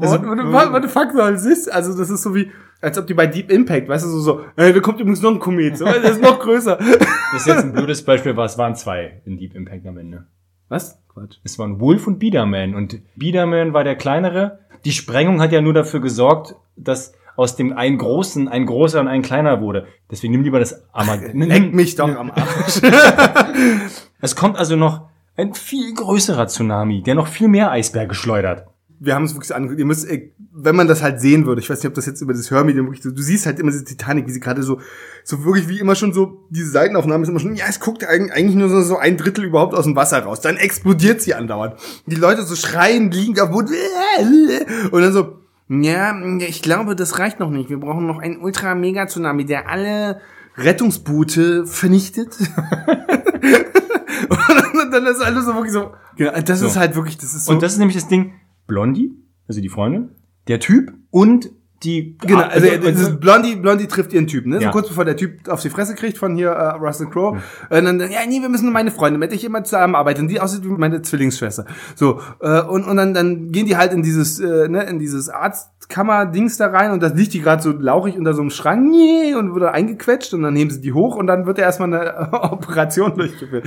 [0.00, 1.72] what, what, what the fuck soll das ist?
[1.72, 4.40] Also das ist so wie, als ob die bei Deep Impact, weißt du, so, so
[4.56, 6.78] äh, da kommt übrigens noch ein Komet, so, der ist noch größer.
[7.30, 10.26] Das ist jetzt ein blödes Beispiel, aber es waren zwei in Deep Impact am Ende.
[10.68, 10.98] Was?
[11.08, 11.38] Quatsch.
[11.44, 14.60] Es waren Wolf und Biederman und Biederman war der kleinere.
[14.86, 19.08] Die Sprengung hat ja nur dafür gesorgt, dass aus dem einen großen ein großer und
[19.08, 19.88] ein kleiner wurde.
[20.10, 21.42] Deswegen nimm lieber das Armageddon.
[21.42, 22.80] Leck mich doch am Arsch.
[24.20, 25.08] Es kommt also noch
[25.38, 28.66] ein viel größerer Tsunami, der noch viel mehr Eisberge schleudert.
[29.00, 29.78] wir haben es wirklich angeguckt.
[29.78, 30.08] Ihr müsst,
[30.52, 32.86] wenn man das halt sehen würde, ich weiß nicht, ob das jetzt über das Hörmedium
[32.86, 34.80] wirklich so, du siehst halt immer diese Titanic, wie sie gerade so,
[35.22, 38.56] so wirklich wie immer schon so, diese Seitenaufnahme ist immer schon, ja, es guckt eigentlich
[38.56, 40.40] nur so, so ein Drittel überhaupt aus dem Wasser raus.
[40.40, 41.76] Dann explodiert sie andauernd.
[42.06, 43.72] Die Leute so schreien, liegen auf Boden,
[44.90, 47.70] und dann so, ja, ich glaube, das reicht noch nicht.
[47.70, 50.20] Wir brauchen noch einen Ultra-Mega-Tsunami, der alle
[50.56, 52.36] Rettungsboote vernichtet.
[54.88, 56.80] und dann ist alles so wirklich so, ja, das ist So.
[56.80, 57.52] halt wirklich, das ist so.
[57.52, 58.32] Und das ist nämlich das Ding,
[58.66, 59.12] Blondie,
[59.46, 60.10] also die Freundin,
[60.48, 61.50] der Typ und
[61.84, 62.18] die...
[62.18, 64.56] Genau, also Ah, das ist Blondie, Blondie trifft ihren Typen, ne?
[64.60, 64.68] Ja.
[64.68, 67.40] So kurz bevor der Typ auf die Fresse kriegt von hier äh, Russell Crowe.
[67.70, 70.20] Und dann, ja, nee, wir müssen meine Freunde, mit ich immer zusammenarbeite.
[70.20, 71.66] Und die aussieht wie meine Zwillingsschwester.
[71.94, 75.28] So, äh, und, und dann, dann gehen die halt in dieses, äh, ne, in dieses
[75.88, 79.34] Arztkammer-Dings da rein und das liegt die gerade so lauchig unter so einem Schrank nee,
[79.34, 83.16] und wurde eingequetscht und dann nehmen sie die hoch und dann wird erstmal eine Operation
[83.16, 83.66] durchgeführt.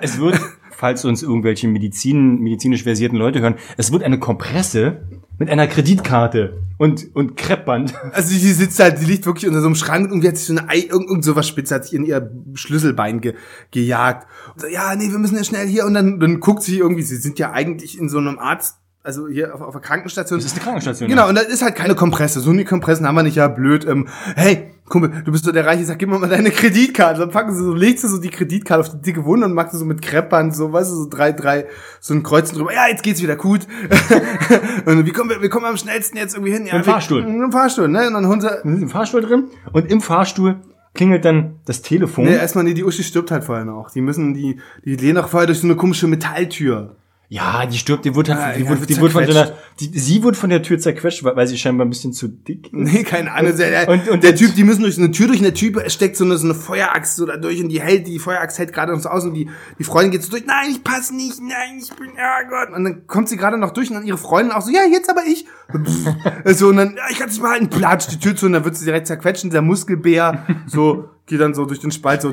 [0.00, 0.40] Es wird,
[0.70, 5.02] falls uns irgendwelche Medizin, medizinisch versierten Leute hören, es wird eine Kompresse
[5.38, 7.94] mit einer Kreditkarte und, und Kreppband.
[8.12, 10.56] Also die sitzt halt, die liegt wirklich unter so einem Schrank und hat sich so
[10.56, 13.34] eine Ei, irgend, irgend sowas spitz hat sich in ihr Schlüsselbein ge,
[13.70, 14.26] gejagt.
[14.56, 17.16] So, ja, nee, wir müssen ja schnell hier und dann, dann guckt sie irgendwie, sie
[17.16, 20.38] sind ja eigentlich in so einem Arzt, also hier auf, auf der Krankenstation.
[20.38, 21.08] Das ist eine Krankenstation.
[21.08, 22.40] Genau, und da ist halt keine Kompresse.
[22.40, 23.86] So eine Kompressen haben wir nicht, ja, blöd.
[23.86, 27.20] Ähm, hey, Kumpel, du bist so der Reiche, sag, gib mir mal deine Kreditkarte.
[27.20, 29.72] Dann packen sie so, legst du so die Kreditkarte auf die dicke Wunde und machst
[29.74, 31.66] du so mit Kreppern, so, weißt du, so drei, drei,
[32.00, 32.72] so ein Kreuzen drüber.
[32.74, 33.66] Ja, jetzt geht's wieder gut.
[34.86, 36.66] und wie kommen wir, wir kommen am schnellsten jetzt irgendwie hin?
[36.66, 37.22] Ja, Im wir- Fahrstuhl.
[37.22, 38.06] Im Fahrstuhl, ne?
[38.06, 40.56] Und dann holen sie, Wir sind im Fahrstuhl drin und im Fahrstuhl
[40.94, 42.24] klingelt dann das Telefon.
[42.26, 43.90] Nee, erstmal, nee, die Uschi stirbt halt vorher noch.
[43.90, 46.96] Die müssen, die, die gehen auch vorher durch so eine komische Metalltür.
[47.32, 49.98] Ja, die stirbt, die wird halt, Ja, die, wird, die wird von so einer, die,
[49.98, 52.74] sie wird von der Tür zerquetscht, weil, sie scheinbar ein bisschen zu dick ist.
[52.74, 53.56] Nee, keine Ahnung.
[53.56, 55.82] Der, Und- und der Typ, die müssen durch so eine Tür durch, und der Typ
[55.90, 58.74] steckt so eine, so eine Feueraxt so da durch und die hält, die Feueraxt hält
[58.74, 61.40] gerade noch so aus und die, die Freundin geht so durch, nein, ich passe nicht,
[61.40, 62.76] nein, ich bin, ja Gott.
[62.76, 65.08] Und dann kommt sie gerade noch durch und dann ihre Freundin auch so, ja, jetzt
[65.08, 65.46] aber ich.
[66.54, 68.52] so, und dann, ja, ich kann es nicht mal halten, platsch, die Tür zu und
[68.52, 72.28] dann wird sie direkt zerquetschen, der Muskelbär, so, geht dann so durch den Spalt, so,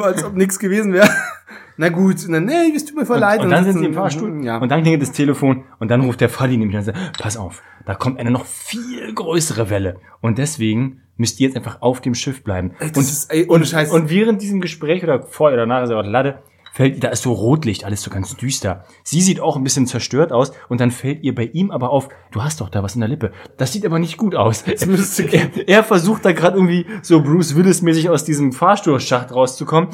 [0.00, 1.10] als ob nichts gewesen wäre.
[1.78, 3.40] Na gut, und dann, nee, es tut mir voll leid.
[3.40, 4.58] Und dann sind sie im Fahrstuhl Ja.
[4.58, 7.36] und dann klingelt das Telefon und dann ruft der Faddy nämlich an und sagt, pass
[7.36, 9.96] auf, da kommt eine noch viel größere Welle.
[10.20, 12.72] Und deswegen müsst ihr jetzt einfach auf dem Schiff bleiben.
[12.80, 13.92] Ey, und, ist- ey, ohne Scheiß.
[13.92, 17.84] und während diesem Gespräch oder vorher oder nachher, aber Lade, fällt, da ist so Rotlicht,
[17.84, 18.84] alles so ganz düster.
[19.02, 22.08] Sie sieht auch ein bisschen zerstört aus und dann fällt ihr bei ihm aber auf,
[22.30, 23.32] du hast doch da was in der Lippe.
[23.56, 24.62] Das sieht aber nicht gut aus.
[24.62, 29.88] er, er versucht da gerade irgendwie so Bruce Willis-mäßig aus diesem Fahrstuhlschacht rauszukommen.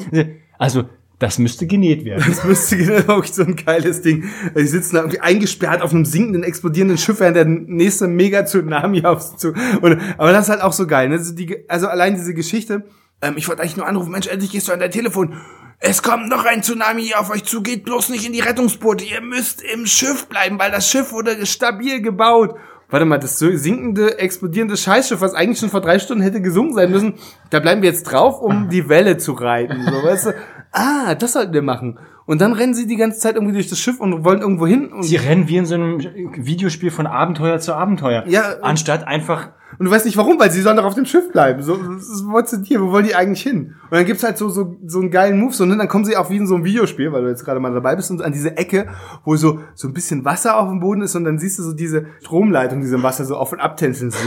[0.57, 0.83] Also,
[1.19, 2.23] das müsste genäht werden.
[2.27, 4.29] Das müsste genau wirklich so ein geiles Ding.
[4.55, 9.21] Die sitzen da irgendwie eingesperrt auf einem sinkenden, explodierenden Schiff, während der nächste Mega-Tsunami auf
[9.21, 9.53] sie zu.
[9.81, 11.09] Und, aber das ist halt auch so geil.
[11.09, 11.15] Ne?
[11.15, 12.83] Also, die, also allein diese Geschichte.
[13.21, 15.35] Ähm, ich wollte eigentlich nur anrufen, Mensch, endlich gehst du an dein Telefon.
[15.79, 19.03] Es kommt noch ein Tsunami auf euch zu, geht bloß nicht in die Rettungsboote.
[19.03, 22.55] Ihr müsst im Schiff bleiben, weil das Schiff wurde stabil gebaut.
[22.89, 26.91] Warte mal, das sinkende, explodierende Scheißschiff, was eigentlich schon vor drei Stunden hätte gesunken sein
[26.91, 27.15] müssen,
[27.49, 29.83] da bleiben wir jetzt drauf, um die Welle zu reiten.
[29.83, 30.33] So, weißt du?
[30.75, 31.97] Ah, das sollten wir machen.
[32.25, 34.91] Und dann rennen sie die ganze Zeit irgendwie durch das Schiff und wollen irgendwo hin.
[34.91, 38.25] Und, Sie rennen wie in so einem Videospiel von Abenteuer zu Abenteuer.
[38.27, 41.31] Ja, Anstatt einfach und du weißt nicht warum, weil sie sollen doch auf dem Schiff
[41.31, 41.61] bleiben.
[41.61, 42.81] So, ist, what's in hier?
[42.81, 43.75] Wo wollen die eigentlich hin?
[43.83, 45.77] Und dann gibt's halt so, so, so einen geilen Move, so, ne?
[45.77, 47.95] dann kommen sie auch wie in so einem Videospiel, weil du jetzt gerade mal dabei
[47.95, 48.87] bist, und an diese Ecke,
[49.23, 51.73] wo so, so ein bisschen Wasser auf dem Boden ist, und dann siehst du so
[51.73, 54.11] diese Stromleitung, die so im Wasser so auf und abtänzeln.
[54.11, 54.17] So,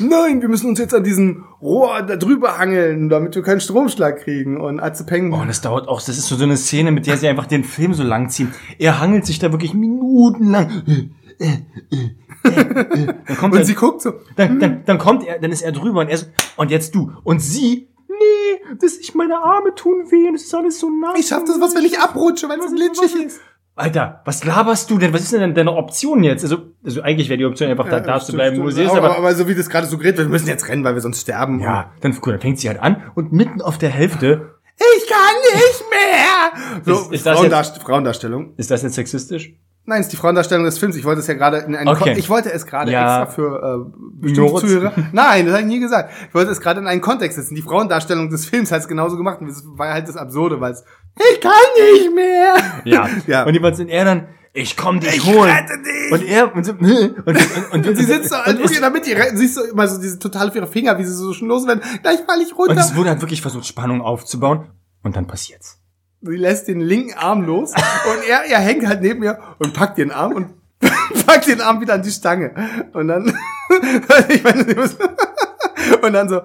[0.00, 4.18] Nein, wir müssen uns jetzt an diesem Rohr da drüber hangeln, damit wir keinen Stromschlag
[4.20, 4.60] kriegen.
[4.60, 5.32] Und Azepeng.
[5.32, 7.46] Oh, und das dauert auch, das ist so, so eine Szene, mit der sie einfach
[7.46, 8.52] den Film so lang ziehen.
[8.78, 11.10] Er hangelt sich da wirklich minutenlang.
[11.38, 15.72] Dann kommt, und er, sie guckt so, dann, dann, dann kommt er, dann ist er
[15.72, 16.26] drüber und er so,
[16.56, 17.12] und jetzt du.
[17.24, 21.18] Und sie, nee, das ich meine Arme tun weh und es ist alles so nass.
[21.18, 23.40] Ich schaff das was, wenn ich abrutsche, wenn es glitschig ist.
[23.76, 25.12] Alter, was laberst du denn?
[25.12, 26.44] Was ist denn deine Option jetzt?
[26.44, 29.06] Also, also eigentlich wäre die Option einfach da, da zu bleiben, wo sie ist, aber,
[29.06, 31.22] aber, aber so wie das gerade suggeriert wird, wir müssen jetzt rennen, weil wir sonst
[31.22, 31.58] sterben.
[31.60, 35.18] ja, dann, gut, dann fängt sie halt an und mitten auf der Hälfte, Ich kann
[35.54, 36.84] nicht mehr!
[36.84, 38.54] So, Ist- ist das Frauendarst Frauendarstellung.
[38.56, 39.54] ist das jetzt sexistisch?
[39.86, 40.96] Nein, ist die Frauendarstellung des Films.
[40.96, 42.10] Ich wollte es ja gerade in einen Okay.
[42.10, 43.22] Kon ich wollte es gerade Ja.
[43.24, 44.54] extra für äh, bestimmte.
[44.60, 44.92] Zuhörer.
[45.12, 46.10] Nein, das habe ich nie gesagt.
[46.28, 47.54] Ich wollte es gerade in einen Kontext setzen.
[47.54, 49.40] Die Frauendarstellung des Films hat es genauso gemacht.
[49.42, 50.84] Und das war halt das Absurde, weil es
[51.32, 51.52] ich kann
[51.92, 52.54] nicht mehr.
[52.84, 53.08] Ja.
[53.26, 53.44] Ja.
[53.44, 55.50] Und jemand sind er dann, ich komm dich Ich holen.
[55.50, 56.12] rette dich.
[56.12, 58.90] Und er, und, so, und, und, und, Und sie sitzt so, und, es, in der
[58.90, 61.66] Mitte, siehst du immer so diese total auf ihre Finger, wie sie so schon los
[61.66, 61.82] werden.
[62.02, 62.72] Gleich fall ich runter.
[62.72, 64.70] und es wurde halt wirklich versucht, Spannung aufzubauen.
[65.02, 65.78] Und dann passiert's.
[66.26, 69.98] Sie lässt den linken Arm los und er, er hängt halt neben ihr und packt
[69.98, 70.54] den Arm und
[71.26, 72.54] packt den Arm wieder an die Stange.
[72.94, 73.26] Und dann,
[74.28, 74.64] ich meine,
[76.02, 76.40] und dann so,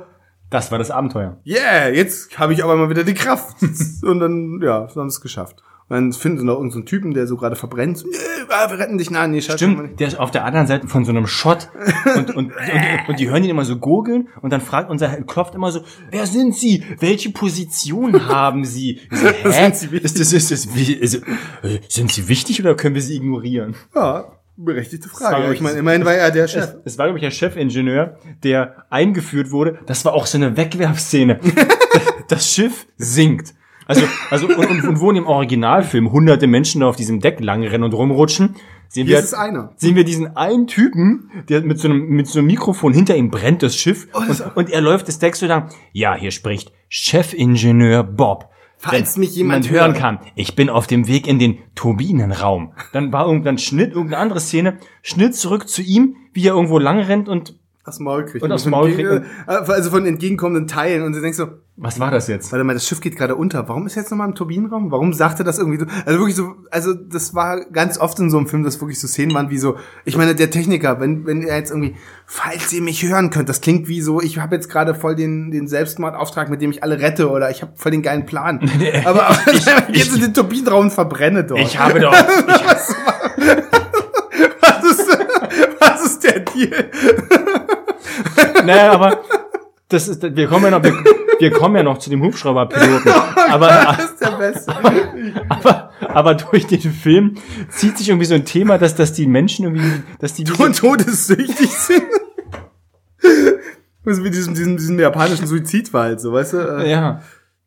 [0.49, 1.37] Das war das Abenteuer.
[1.45, 3.55] yeah, jetzt habe ich aber mal wieder die Kraft.
[4.03, 5.63] Und dann, ja, so haben es geschafft.
[5.89, 7.97] Und dann finden sie noch irgendeinen Typen, der so gerade verbrennt.
[7.97, 8.15] So, nee,
[8.47, 9.09] wir retten dich.
[9.09, 9.57] Nein, nee, scheiße.
[9.57, 11.69] Stimmt, der ist auf der anderen Seite von so einem Shot
[12.15, 12.53] und, und, und,
[13.07, 15.81] und die hören ihn immer so gurgeln und dann fragt unser klopft immer so,
[16.11, 16.83] wer sind Sie?
[16.99, 19.01] Welche Position haben Sie?
[19.11, 19.51] So, Hä?
[19.51, 20.05] Sind Sie wichtig?
[20.05, 21.15] ist das, ist das, ist,
[21.63, 23.75] äh, sind Sie wichtig oder können wir Sie ignorieren?
[23.95, 24.25] Ja,
[24.57, 25.43] berechtigte war Frage.
[25.43, 26.75] wirklich Ich meine, immerhin war er der Chef.
[26.85, 29.79] Es, es war, glaube ich, der Chefingenieur, der eingeführt wurde.
[29.85, 31.39] Das war auch so eine Wegwerfszene.
[32.27, 33.53] das Schiff sinkt.
[33.89, 37.83] Also, also und, und, und wo in dem Originalfilm hunderte Menschen auf diesem Deck langrennen
[37.83, 38.55] und rumrutschen,
[38.87, 39.73] sehen Hier wir, ist einer.
[39.77, 43.31] sehen wir diesen einen Typen, der mit so einem, mit so einem Mikrofon hinter ihm
[43.31, 45.69] brennt das Schiff das- und, und er läuft das Deck so lang.
[45.91, 48.49] Ja, hier spricht Chefingenieur Bob.
[48.77, 52.73] Falls Wenn mich jemand hören kann, ich bin auf dem Weg in den Turbinenraum.
[52.93, 56.99] Dann war irgendwann Schnitt, irgendeine andere Szene, Schnitt zurück zu ihm, wie er irgendwo lang
[56.99, 57.55] rennt und
[57.89, 58.43] Aus Maul kriegt.
[58.43, 59.09] Und Von Maul kriegt.
[59.09, 61.01] äh, Also von entgegenkommenden Teilen.
[61.03, 61.47] Und du denkst so,
[61.81, 62.51] was war das jetzt?
[62.51, 63.69] warte mal, das Schiff geht gerade unter.
[63.69, 64.91] Warum ist er jetzt nochmal im Turbinenraum?
[64.91, 65.85] Warum sagt er das irgendwie so?
[66.05, 69.07] Also wirklich so, also das war ganz oft in so einem Film, dass wirklich so
[69.07, 72.81] Szenen waren wie so, ich meine, der Techniker, wenn, wenn er jetzt irgendwie, falls ihr
[72.81, 76.49] mich hören könnt, das klingt wie so, ich habe jetzt gerade voll den, den Selbstmordauftrag,
[76.49, 78.59] mit dem ich alle rette oder ich habe voll den geilen Plan.
[79.05, 79.39] Aber, aber
[79.93, 81.61] jetzt in den Turbinenraum und verbrenne dort.
[81.61, 82.17] Ich habe doch, ich,
[84.61, 85.07] was, ist,
[85.79, 86.91] was ist der Deal?
[88.65, 89.19] Naja, aber
[89.89, 90.93] das ist, wir kommen ja noch, wir,
[91.39, 93.11] wir kommen ja noch zu dem Hubschrauberpiloten.
[93.49, 94.73] Aber, Das ist der Beste.
[95.49, 97.35] aber, aber durch den Film
[97.69, 101.71] zieht sich irgendwie so ein Thema, dass, dass die Menschen irgendwie, dass die, und todessüchtig
[101.71, 102.03] sind.
[104.05, 106.57] Also wie diesem, diesem, diesem japanischen Suizidwald, so, weißt du?
[106.57, 107.21] Äh, ja,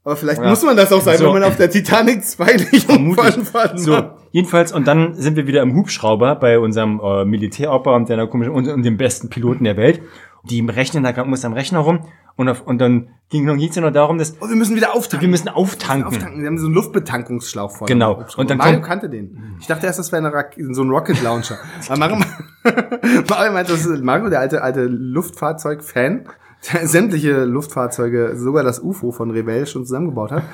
[0.05, 0.49] Aber vielleicht Ja.
[0.49, 1.27] muss man das auch sein, So.
[1.27, 3.37] wenn man auf der Titanic zwei nicht Vermutlich.
[3.37, 8.09] umfahren so, jedenfalls, und dann sind wir wieder im Hubschrauber bei unserem äh, Militäroper und
[8.09, 10.01] der komischen, und, und dem besten Piloten der Welt.
[10.45, 12.01] Die rechnen da muss am Rechner rum
[12.37, 15.21] und, auf, und dann ging es noch darum, dass Oh, wir müssen wieder auftanken.
[15.27, 16.07] wir müssen auftanken.
[16.09, 16.41] auftanken.
[16.41, 17.93] Wir haben so einen Luftbetankungsschlauch vorne.
[17.93, 18.25] Genau.
[18.37, 19.57] Und dann Mario kommt- kannte den.
[19.61, 20.35] Ich dachte erst, das wäre eine
[20.75, 21.59] so ein Rocket Launcher.
[21.89, 22.17] Aber Mario,
[23.29, 26.27] Mario meinte, das ist Mario, der alte, alte Luftfahrzeug-Fan,
[26.85, 30.45] sämtliche Luftfahrzeuge, sogar das UFO von Rebell schon zusammengebaut hat.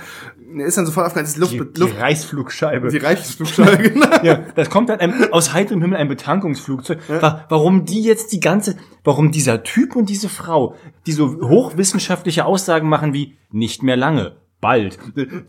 [0.58, 2.88] Er ist dann sofort aufgehört, das ist Luft, die, die Luft, Reißflugscheibe.
[2.88, 4.06] die Reichsflugscheuge, genau.
[4.22, 6.98] Ja, das kommt dann einem, aus heiterem Himmel ein Betankungsflugzeug.
[7.08, 10.74] Wa- Warum die jetzt die ganze, warum dieser Typ und diese Frau,
[11.06, 14.98] die so hochwissenschaftliche Aussagen machen wie nicht mehr lange, bald,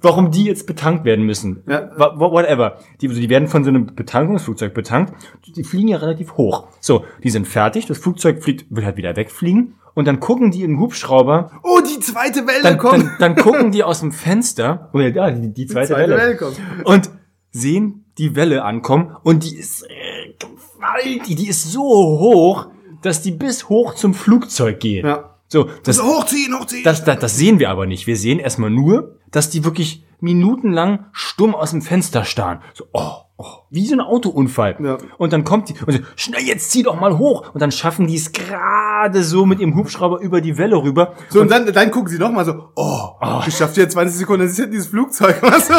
[0.02, 1.64] warum die jetzt betankt werden müssen.
[1.68, 1.90] Ja.
[1.98, 2.78] Whatever.
[3.02, 5.14] Die, die werden von so einem Betankungsflugzeug betankt.
[5.56, 6.68] Die fliegen ja relativ hoch.
[6.80, 7.88] So, die sind fertig.
[7.88, 9.74] Das Flugzeug fliegt, will halt wieder wegfliegen.
[10.00, 13.04] Und dann gucken die im Hubschrauber, Oh, die zweite Welle dann, kommt.
[13.04, 16.38] dann, dann gucken die aus dem Fenster, oder ja, die, die zweite, zweite Welle, Welle
[16.38, 16.58] kommt.
[16.86, 17.10] und
[17.52, 22.68] sehen die Welle ankommen und die ist äh, gewaltig, die ist so hoch,
[23.02, 25.04] dass die bis hoch zum Flugzeug geht.
[25.04, 25.36] Ja.
[25.50, 26.84] So, das, So, hochziehen, hochziehen.
[26.86, 28.08] das, das, das sehen wir aber nicht.
[28.08, 32.62] Wir sehen erstmal nur, dass die wirklich minutenlang stumm aus dem Fenster starren.
[32.74, 34.76] So, oh, oh, wie so ein Autounfall.
[34.84, 34.98] Ja.
[35.18, 37.54] Und dann kommt die und so, schnell, jetzt zieh doch mal hoch.
[37.54, 41.14] Und dann schaffen die es gerade so mit ihrem Hubschrauber über die Welle rüber.
[41.30, 43.12] So, und dann, dann gucken sie noch mal so, oh,
[43.46, 45.74] geschafft jetzt 20 Sekunden, dann ist ja dieses Flugzeug, was so,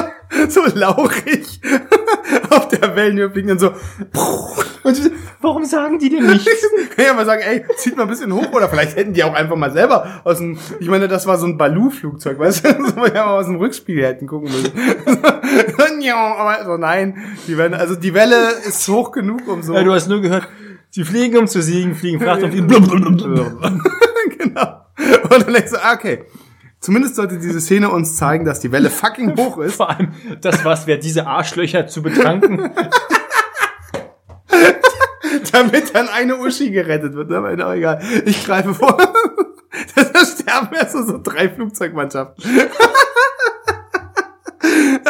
[0.49, 1.61] so lauchig
[2.51, 3.73] auf der Wellenhöhe fliegen, dann so,
[4.83, 6.51] Und warum sagen die denn nichts?
[6.97, 9.35] kann ja mal sagen, ey, zieht mal ein bisschen hoch, oder vielleicht hätten die auch
[9.35, 12.97] einfach mal selber aus dem, ich meine, das war so ein Balu-Flugzeug, weißt du, so,
[12.97, 14.73] wir ja mal aus dem Rückspiegel hätten gucken müssen.
[16.01, 17.17] Ja, Aber so, nein,
[17.51, 20.48] die Welle, also die Welle ist hoch genug, um so, Ja, du hast nur gehört,
[20.90, 22.66] sie fliegen um zu siegen, fliegen Fracht und fliegen.
[22.66, 23.80] blablabla.
[24.38, 24.86] genau.
[25.24, 26.24] Und dann denkst du, ah, okay,
[26.80, 29.76] zumindest sollte diese Szene uns zeigen, dass die Welle fucking hoch ist.
[29.76, 32.70] Vor allem, das was wäre, diese Arschlöcher zu betanken.
[35.53, 37.32] damit dann eine Uschi gerettet wird.
[37.32, 38.01] Aber auch egal.
[38.24, 38.96] Ich greife vor.
[39.94, 42.44] Das haben ja so, so drei Flugzeugmannschaften.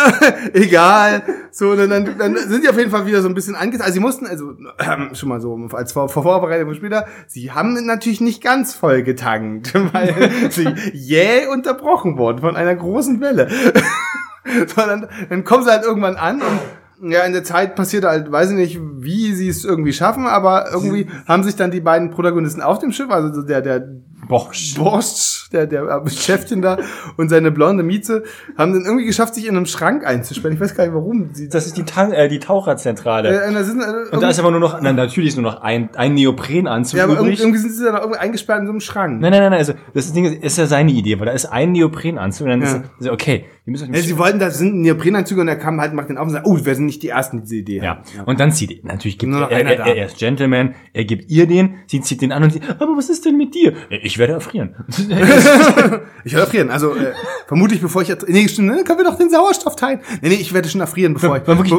[0.53, 1.23] Egal.
[1.51, 3.83] So, dann, dann, dann sind die auf jeden Fall wieder so ein bisschen angetan.
[3.83, 8.21] Also sie mussten, also ähm, schon mal so als Vor Vorbereitung später, sie haben natürlich
[8.21, 13.49] nicht ganz voll getankt, weil sie jäh unterbrochen wurden von einer großen Welle.
[14.75, 18.51] Sondern dann kommen sie halt irgendwann an und ja, in der Zeit passiert halt, weiß
[18.51, 22.61] ich nicht, wie sie es irgendwie schaffen, aber irgendwie haben sich dann die beiden Protagonisten
[22.61, 23.89] auf dem Schiff, also der, der
[24.31, 24.75] Bosch.
[24.77, 26.79] Bosch, der, der Chefchen da
[27.17, 28.23] und seine blonde Mieze,
[28.57, 30.55] haben dann irgendwie geschafft, sich in einem Schrank einzusperren.
[30.55, 31.31] Ich weiß gar nicht, warum.
[31.35, 33.29] Sie, Das ist die, Tan äh, die Taucherzentrale.
[33.29, 35.61] äh, da sind, äh, und da ist aber nur noch, na, natürlich ist nur noch
[35.63, 37.41] ein, ein Neoprenanzug ja, aber irgendwie, übrig.
[37.41, 39.21] irgendwie sind sie dann irgendwie eingesperrt in so einem Schrank.
[39.21, 41.73] Nein, nein, nein, also das Ding ist, ist ja seine Idee, weil da ist ein
[41.73, 42.77] Neoprenanzug und dann Ja.
[42.77, 45.93] ist so, okay, wir müssen Ja, sie wollten, da sind Neoprenanzüge und er kam halt,
[45.93, 48.03] macht den auf und sagt, oh, wir sind nicht die Ersten, die diese Idee ja.
[48.19, 48.25] haben.
[48.27, 49.87] und dann zieht, natürlich gibt Nur noch er, einer er, da.
[49.87, 52.97] er, er ist Gentleman, er gibt ihr den, sie zieht den an und sie, aber
[52.97, 53.75] was ist denn mit dir?
[54.03, 54.77] Ich werde erfrieren.
[56.25, 56.71] Ich werde erfrieren.
[56.71, 57.13] Also äh,
[57.49, 58.11] vermutlich, bevor ich...
[58.11, 58.85] ertr- Nee, stimmt, ne?
[58.85, 60.01] können wir doch den Sauerstoff teilen?
[60.23, 61.47] Nee, nee, ich werde schon erfrieren, bevor ich...
[61.47, 61.73] Wirklich,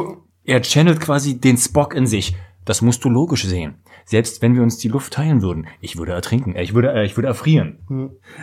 [0.43, 2.35] er channelt quasi den Spock in sich.
[2.65, 3.75] Das musst du logisch sehen.
[4.05, 7.05] Selbst wenn wir uns die Luft teilen würden, ich würde ertrinken, äh, ich würde, äh,
[7.05, 7.79] ich würde erfrieren.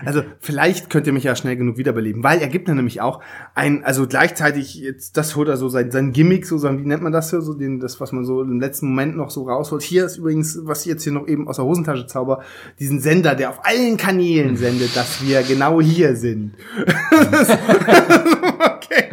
[0.04, 3.20] Also vielleicht könnt ihr mich ja schnell genug wiederbeleben, weil er gibt mir nämlich auch
[3.54, 7.02] ein, also gleichzeitig jetzt das holt er so sein, sein Gimmick, so sein, wie nennt
[7.02, 9.82] man das hier, so den, das was man so im letzten Moment noch so rausholt.
[9.82, 12.42] Hier ist übrigens, was ich jetzt hier noch eben aus der Hosentasche zauber,
[12.78, 16.54] diesen Sender, der auf allen Kanälen sendet, dass wir genau hier sind.
[18.58, 19.08] okay.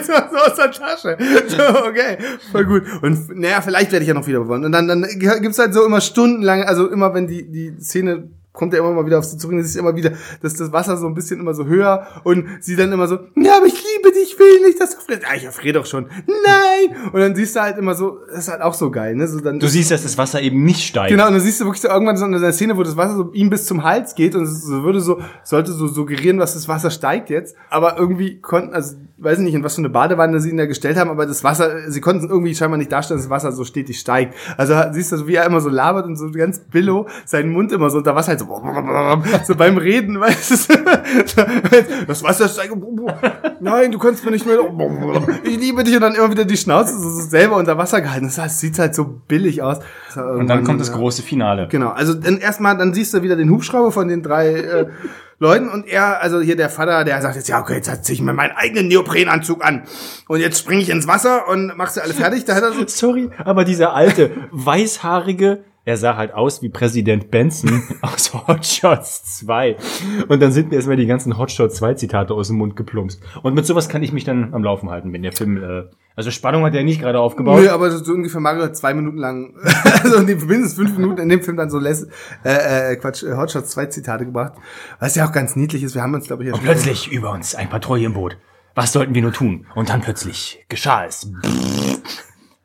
[0.00, 1.16] Jetzt mal so aus der Tasche.
[1.48, 2.18] So, okay,
[2.52, 2.82] voll gut.
[3.02, 4.64] Und naja, vielleicht werde ich ja noch wieder bewonnen.
[4.64, 8.30] Und dann, dann gibt's halt so immer stundenlang, also immer wenn die, die Szene
[8.60, 10.98] kommt ja immer mal wieder auf sie zurück, es ist immer wieder, dass das Wasser
[10.98, 14.12] so ein bisschen immer so höher und sie dann immer so, ja, aber ich liebe
[14.12, 15.22] dich, ich will nicht, dass du frierst.
[15.22, 16.08] Ja, ich erfriere doch schon.
[16.26, 17.10] Nein!
[17.10, 19.26] Und dann siehst du halt immer so, das ist halt auch so geil, ne?
[19.26, 21.10] So dann Du siehst, dass das Wasser eben nicht steigt.
[21.10, 23.16] Genau, und dann siehst du wirklich so irgendwann so in einer Szene, wo das Wasser
[23.16, 26.68] so ihm bis zum Hals geht und es würde so, sollte so suggerieren, dass das
[26.68, 27.56] Wasser steigt jetzt.
[27.70, 30.66] Aber irgendwie konnten, also, weiß ich nicht, in was für eine Badewanne sie ihn da
[30.66, 33.52] gestellt haben, aber das Wasser, sie konnten es irgendwie scheinbar nicht darstellen, dass das Wasser
[33.52, 34.34] so stetig steigt.
[34.58, 37.88] Also siehst du, wie er immer so labert und so ganz billow seinen Mund immer
[37.88, 38.46] so unter Wasser halt so,
[39.44, 40.74] so beim Reden, weißt du,
[42.06, 42.74] das Wasser steigt,
[43.60, 44.58] nein, du kannst mir nicht mehr,
[45.44, 48.26] ich liebe dich und dann immer wieder die Schnauze so, selber unter Wasser gehalten.
[48.26, 49.78] Das heißt, sieht halt so billig aus.
[50.16, 51.68] Und dann kommt das große Finale.
[51.68, 54.86] Genau, also dann erstmal, dann siehst du wieder den Hubschrauber von den drei äh,
[55.38, 58.20] Leuten und er, also hier der Vater, der sagt jetzt, ja, okay, jetzt ziehe ich
[58.20, 59.84] mir meinen eigenen Neoprenanzug an
[60.28, 62.44] und jetzt springe ich ins Wasser und machst du alle fertig.
[62.44, 67.30] Da hat er so, Sorry, aber dieser alte, weißhaarige, er sah halt aus wie Präsident
[67.30, 69.76] Benson aus Hot Shots 2.
[70.28, 73.22] Und dann sind mir erstmal die ganzen Hot Shots 2 Zitate aus dem Mund geplumpst.
[73.42, 75.84] Und mit sowas kann ich mich dann am Laufen halten, wenn der Film, äh,
[76.16, 77.60] also Spannung hat er nicht gerade aufgebaut.
[77.60, 79.54] Nö, aber so, ungefähr Mario zwei Minuten lang,
[80.02, 82.06] also mindestens fünf Minuten in dem Film dann so les,
[82.44, 84.52] äh, äh, Quatsch, äh, Hotshots zwei Zitate gebracht,
[84.98, 85.94] was ja auch ganz niedlich ist.
[85.94, 88.36] Wir haben uns, glaube ich, Und plötzlich über uns ein Patrouillenboot.
[88.74, 89.66] Was sollten wir nur tun?
[89.74, 91.30] Und dann plötzlich geschah es.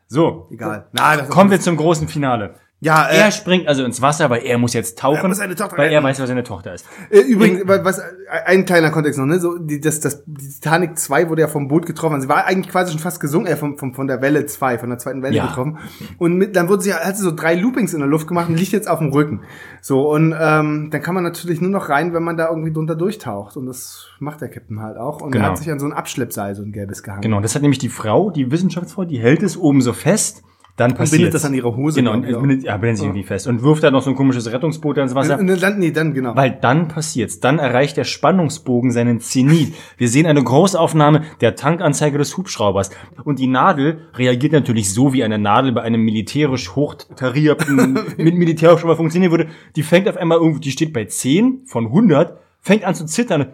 [0.07, 0.87] So, egal.
[0.93, 2.55] Na, kommen wir zum großen Finale.
[2.85, 5.91] Ja, äh, Er springt also ins Wasser, weil er muss jetzt tauchen, Er Tochter weil
[5.91, 6.85] er weiß, wer seine Tochter ist.
[7.09, 7.99] Äh, Übrigens, was,
[8.45, 9.39] ein kleiner Kontext noch, ne?
[9.39, 12.21] So, die, das, das, die Titanic 2 wurde ja vom Boot getroffen.
[12.21, 14.89] Sie war eigentlich quasi schon fast gesungen, äh, vom, vom, von der Welle 2, von
[14.89, 15.47] der zweiten Welle Ja.
[15.47, 15.79] getroffen.
[16.19, 18.55] Und mit, dann wurde sie, hat sie so drei Loopings in der Luft gemacht und
[18.55, 19.41] liegt jetzt auf dem Rücken.
[19.81, 22.95] So, und ähm, dann kann man natürlich nur noch rein, wenn man da irgendwie drunter
[22.95, 23.57] durchtaucht.
[23.57, 25.21] Und das macht der Captain halt auch.
[25.21, 25.45] Und Genau.
[25.45, 27.23] er hat sich an so ein Abschleppseil, so ein gelbes gehangen.
[27.23, 30.43] Genau, das hat nämlich die Frau, die Wissenschaftsfrau, die hält es oben so fest,
[30.77, 32.41] dann passiert bindet das an ihre Hose, Genau, und ich, auch.
[32.41, 35.15] bindet, ja, bindet sich irgendwie fest und wirft da noch so ein komisches Rettungsboot ins
[35.15, 35.39] Wasser.
[35.39, 36.35] Und dann, nee, dann, genau.
[36.35, 37.39] Weil dann passiert's.
[37.39, 39.73] Dann erreicht der Spannungsbogen seinen Zenit.
[39.97, 42.89] Wir sehen eine Großaufnahme der Tankanzeige des Hubschraubers.
[43.23, 48.97] Und die Nadel reagiert natürlich so, wie eine Nadel bei einem militärisch hochtarierten, mit Militärhubschrauber
[48.97, 49.47] funktionieren würde.
[49.77, 53.53] Die fängt auf einmal irgendwo, die steht bei 10 von 100, fängt an zu zittern.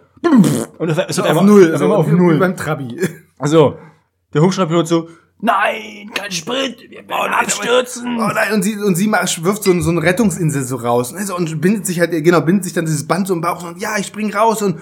[0.78, 2.38] Und es wird auf einmal, null, auf, so einmal auf null.
[2.38, 2.96] beim Trabi.
[3.38, 3.76] Also,
[4.34, 5.08] der Hubschrauberpilot so,
[5.42, 8.16] nein, kein Sprit, wir werden abstürzen.
[8.18, 11.12] Oh nein, und sie, und sie macht, wirft so, so eine Rettungsinsel so raus.
[11.12, 13.62] ne, so, Und bindet sich halt, genau, bindet sich dann dieses Band so im Bauch
[13.62, 14.80] und ja, ich spring raus und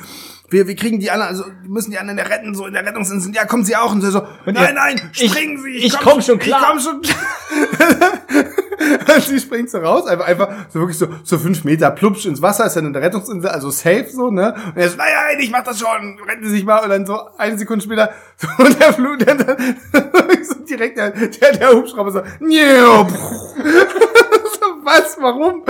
[0.50, 3.32] wir, wir kriegen die anderen, also müssen die anderen ja retten, so in der Rettungsinsel.
[3.34, 3.92] Ja, kommen sie auch.
[3.92, 5.76] Und sie so, nein, ihr- nein, ich- springen sie.
[5.76, 6.60] ich komm schon klar.
[6.76, 7.02] Ich komm schon
[9.14, 12.40] Und sie springt so raus, einfach, einfach so wirklich so, so fünf Meter plupsch ins
[12.40, 14.54] Wasser, ist dann in der Rettungsinsel, also safe so, ne?
[14.54, 16.78] Und er so, nein, nein, ich mach das schon, retten Sie sich mal.
[16.78, 19.56] Und dann so eine Sekunde später, so, und der Flug, der, der,
[20.44, 22.24] so direkt der, der, der Hubschrauber so, so,
[24.82, 25.62] was, warum?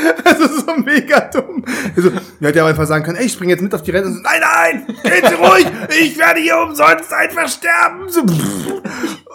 [0.24, 1.64] Das ist so mega dumm.
[1.96, 4.14] Also, er hätte ja einfach sagen können, ey, ich spring jetzt mit auf die Rettung.
[4.14, 5.66] So, nein, nein, Sie ruhig,
[6.00, 8.08] ich werde hier umsonst einfach sterben.
[8.08, 8.20] So,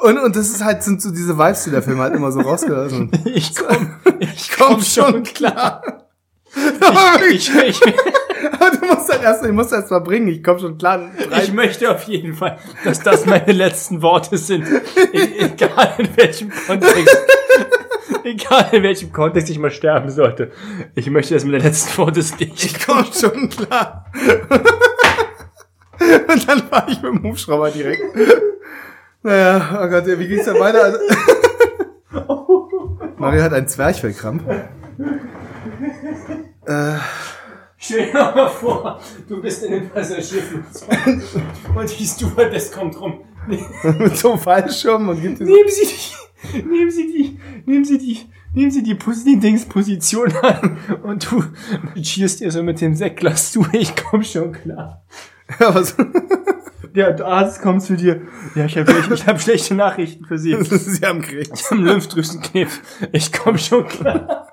[0.01, 2.41] und, und das ist halt, sind so diese Vibes, die der Film halt immer so
[2.41, 3.11] rausgelassen.
[3.25, 5.81] Ich komm, ich Komm schon klar.
[7.29, 7.81] Ich, ich, ich,
[8.51, 10.27] Aber du musst dann erst, ich muss erst mal bringen.
[10.27, 11.09] Ich komme schon klar.
[11.41, 14.67] ich möchte auf jeden Fall, dass das meine letzten Worte sind.
[15.13, 17.17] E egal in welchem Kontext.
[18.23, 20.51] Egal in welchem Kontext ich mal sterben sollte.
[20.95, 22.41] Ich möchte, dass meine letzten Worte sind.
[22.41, 24.05] Ich Ich komme schon klar.
[26.27, 28.01] Und dann war ich mit dem Hubschrauber direkt.
[29.21, 30.83] Naja, oh Gott, wie ging's dann weiter?
[30.83, 30.97] Also,
[33.17, 34.43] Mario hat einen Zwerchfellkrampf.
[36.65, 36.95] Äh,
[37.85, 40.97] Stell dir mal vor, du bist in dem Passagierflugzeug
[41.75, 43.21] und die Stewardess kommt rum.
[43.99, 47.97] mit so einem Fallschirm und gibt so, Nehmen Sie die, nehmen Sie die, nehmen Sie
[47.99, 48.19] die,
[48.55, 51.43] nehmen Sie die, Pos- die Dingsposition an und du
[52.01, 53.65] cheerst ihr so mit dem Sektglas zu.
[53.71, 55.03] Ich komm schon klar.
[55.59, 55.95] ja, was,
[56.95, 58.21] Der Arzt kommt zu dir.
[58.55, 60.57] Ja, ich habe ich, hab schlechte Nachrichten für Sie.
[60.63, 61.49] Sie haben Krebs.
[61.59, 62.79] Ich hab einen Lymphdrüsenkrebs.
[63.11, 64.47] Ich komm schon klar.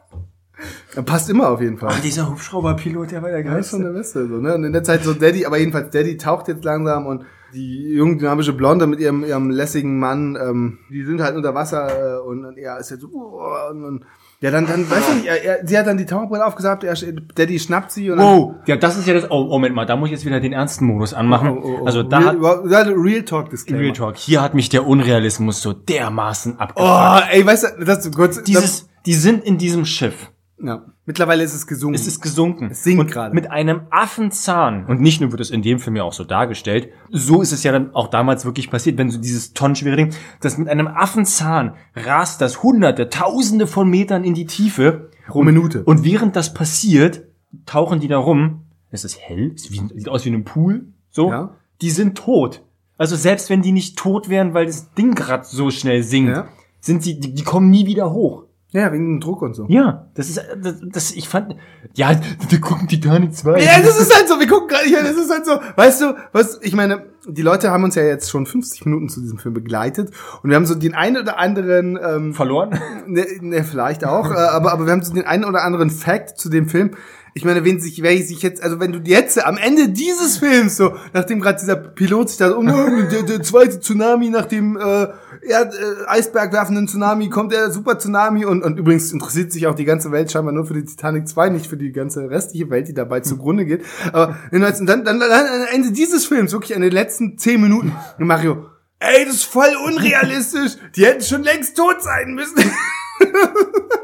[0.95, 1.91] Er passt immer auf jeden Fall.
[1.91, 4.55] Ah, dieser Hubschrauberpilot, der war der Das ist schon der Beste, so, ne?
[4.55, 8.17] Und in der Zeit so Daddy, aber jedenfalls Daddy taucht jetzt langsam und die junge
[8.17, 12.45] dynamische Blonde mit ihrem, ihrem lässigen Mann, ähm, die sind halt unter Wasser äh, und,
[12.45, 14.05] und er ist jetzt so, uh, und, und
[14.43, 16.95] ja, dann, dann, weißt du nicht, er, er, sie hat dann die Taucherbrille aufgesagt, er,
[16.95, 19.31] Daddy schnappt sie und dann, Wow, ja, das ist ja das.
[19.31, 21.51] Oh, Moment mal, da muss ich jetzt wieder den ernsten Modus anmachen.
[21.51, 21.87] Oh, oh, oh.
[21.87, 23.83] Also da Real, hat Real, Talk Disclaimer.
[23.83, 24.17] Real Talk.
[24.17, 26.93] Hier hat mich der Unrealismus so dermaßen abgefuckt.
[26.93, 30.32] Oh, ey, weißt du, das kurz, Dieses, die sind in diesem Schiff.
[30.63, 30.87] Ja.
[31.07, 31.95] Mittlerweile ist es gesungen.
[31.95, 32.69] Es ist gesunken.
[32.71, 33.35] Es sinkt und gerade.
[33.35, 34.87] Mit einem Affenzahn.
[34.87, 36.89] Und nicht nur wird es in dem Film ja auch so dargestellt.
[37.11, 40.59] So ist es ja dann auch damals wirklich passiert, wenn so dieses tonnenschwere Ding, dass
[40.59, 45.11] mit einem Affenzahn rast das hunderte, tausende von Metern in die Tiefe.
[45.27, 45.83] Pro Minute.
[45.85, 47.23] Und während das passiert,
[47.67, 48.63] tauchen die da rum.
[48.91, 50.87] Es ist hell, es sieht sieht aus wie in einem Pool.
[51.11, 51.31] So.
[51.31, 51.55] Ja.
[51.81, 52.63] Die sind tot.
[52.99, 56.47] Also selbst wenn die nicht tot wären, weil das Ding gerade so schnell sinkt, Ja.
[56.81, 58.45] sind sie, die, die kommen nie wieder hoch.
[58.73, 59.67] Ja, wegen dem Druck und so.
[59.69, 61.57] Ja, das ist, das, das ich fand,
[61.93, 62.19] ja,
[62.49, 63.61] wir gucken Titanic 2.
[63.61, 66.15] Ja, das ist halt so, wir gucken gerade, ja, das ist halt so, weißt du,
[66.33, 69.53] was, ich meine, die Leute haben uns ja jetzt schon 50 Minuten zu diesem Film
[69.53, 70.11] begleitet
[70.43, 72.81] und wir haben so den einen oder anderen, ähm, verloren.
[73.07, 76.39] ne, ne, vielleicht auch, äh, aber, aber wir haben so den einen oder anderen Fact
[76.39, 76.93] zu dem Film.
[77.35, 80.77] Ich meine, wenn sich, wer sich jetzt, also wenn du jetzt am Ende dieses Films
[80.77, 85.09] so, nachdem gerade dieser Pilot sich da, nein, der, der zweite Tsunami nach dem äh,
[85.43, 89.75] Erd, äh, Eisberg werfenden Tsunami kommt der Super Tsunami und, und übrigens interessiert sich auch
[89.75, 92.89] die ganze Welt scheinbar nur für die Titanic 2, nicht für die ganze restliche Welt,
[92.89, 93.83] die dabei zugrunde geht.
[94.13, 97.63] Aber jedenfalls, und dann, dann, dann am Ende dieses Films, wirklich an den letzten zehn
[97.63, 98.67] Minuten, Mario,
[98.99, 100.73] ey, das ist voll unrealistisch.
[100.97, 102.57] Die hätten schon längst tot sein müssen.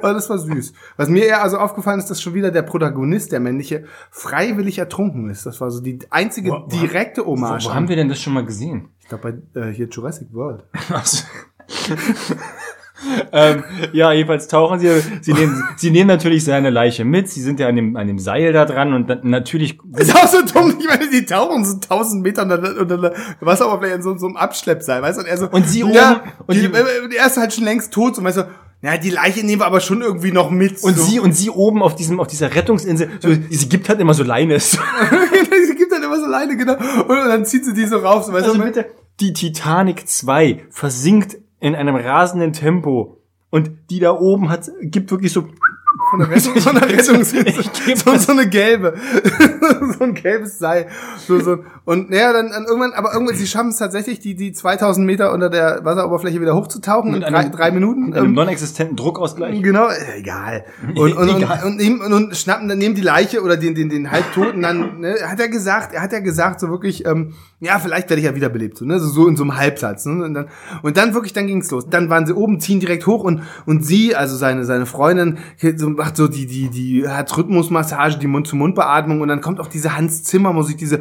[0.00, 0.72] Aber das war süß.
[0.96, 5.30] Was mir eher also aufgefallen ist, dass schon wieder der Protagonist, der männliche, freiwillig ertrunken
[5.30, 5.46] ist.
[5.46, 7.64] Das war so die einzige Wo- wo- direkte Wo, Hommage.
[7.66, 8.88] wo haben wir denn das schon mal gesehen?
[9.00, 10.64] ich glaube bei äh, hier Jurassic World.
[13.32, 14.88] Ähm, ja, jedenfalls tauchen sie,
[15.22, 18.20] sie nehmen, sie nehmen natürlich seine Leiche mit, sie sind ja an dem, an dem
[18.20, 20.76] Seil da dran und dann natürlich, Das ist auch so dumm.
[20.78, 24.26] Ich meine, die tauchen so tausend Meter unter, der- unter der Wasseroberfläche in so, so
[24.26, 25.22] einem Abschleppseil, weißt du?
[25.22, 26.74] Und er so, Und sie ja, oben- und die, die-
[27.14, 28.44] äh, er ist halt schon längst tot, so, weißt du,
[28.82, 30.82] ja, die Leiche nehmen wir aber schon irgendwie noch mit.
[30.82, 31.04] und so.
[31.04, 34.24] sie, und sie oben auf diesem, auf dieser Rettungsinsel, so, sie gibt halt immer so
[34.24, 34.72] Leines.
[35.66, 36.74] sie gibt dann immer so Leine, genau.
[36.74, 38.64] Und, dann zieht sie die so rauf, so, weißt Also du?
[38.64, 38.86] bitte,
[39.20, 43.18] die Titanic 2 versinkt in einem rasenden Tempo
[43.50, 45.46] und die da oben hat, gibt wirklich so,
[46.10, 47.44] Von der Rettung, von der Rettungsinsel.
[47.96, 48.94] So, so eine gelbe.
[49.98, 50.86] so ein gelbes Seil.
[51.26, 51.58] So, so.
[51.84, 55.32] Und naja, dann, dann irgendwann, aber irgendwann, sie schaffen es tatsächlich, die, die 2000 Meter
[55.32, 58.06] unter der Wasseroberfläche wieder hochzutauchen Mit in drei, einem- drei Minuten.
[58.06, 59.62] mit einem Ähm, non-existenten Druckausgleich.
[59.62, 60.64] Genau, egal.
[60.94, 61.60] Und, und, Egal.
[61.64, 64.62] und, und, nehmen, und, und schnappen, dann nehmen die Leiche oder den, den, den Halbtoten,
[64.62, 68.20] dann, ne, hat er gesagt, er hat ja gesagt, so wirklich, ähm, ja, vielleicht werde
[68.20, 70.48] ich ja wiederbelebt, so, ne, so, so in so einem Halbsatz, ne, und dann,
[70.82, 71.88] und dann wirklich, dann ging's los.
[71.88, 75.38] Dann waren sie oben, ziehen direkt hoch und, und sie, also seine, seine Freundin,
[75.82, 79.96] so, macht so die, die, die, hat Rhythmusmassage, die Mund-zu-Mund-Beatmung und dann kommt auch diese
[79.96, 81.00] Hans Zimmer Musik, diese,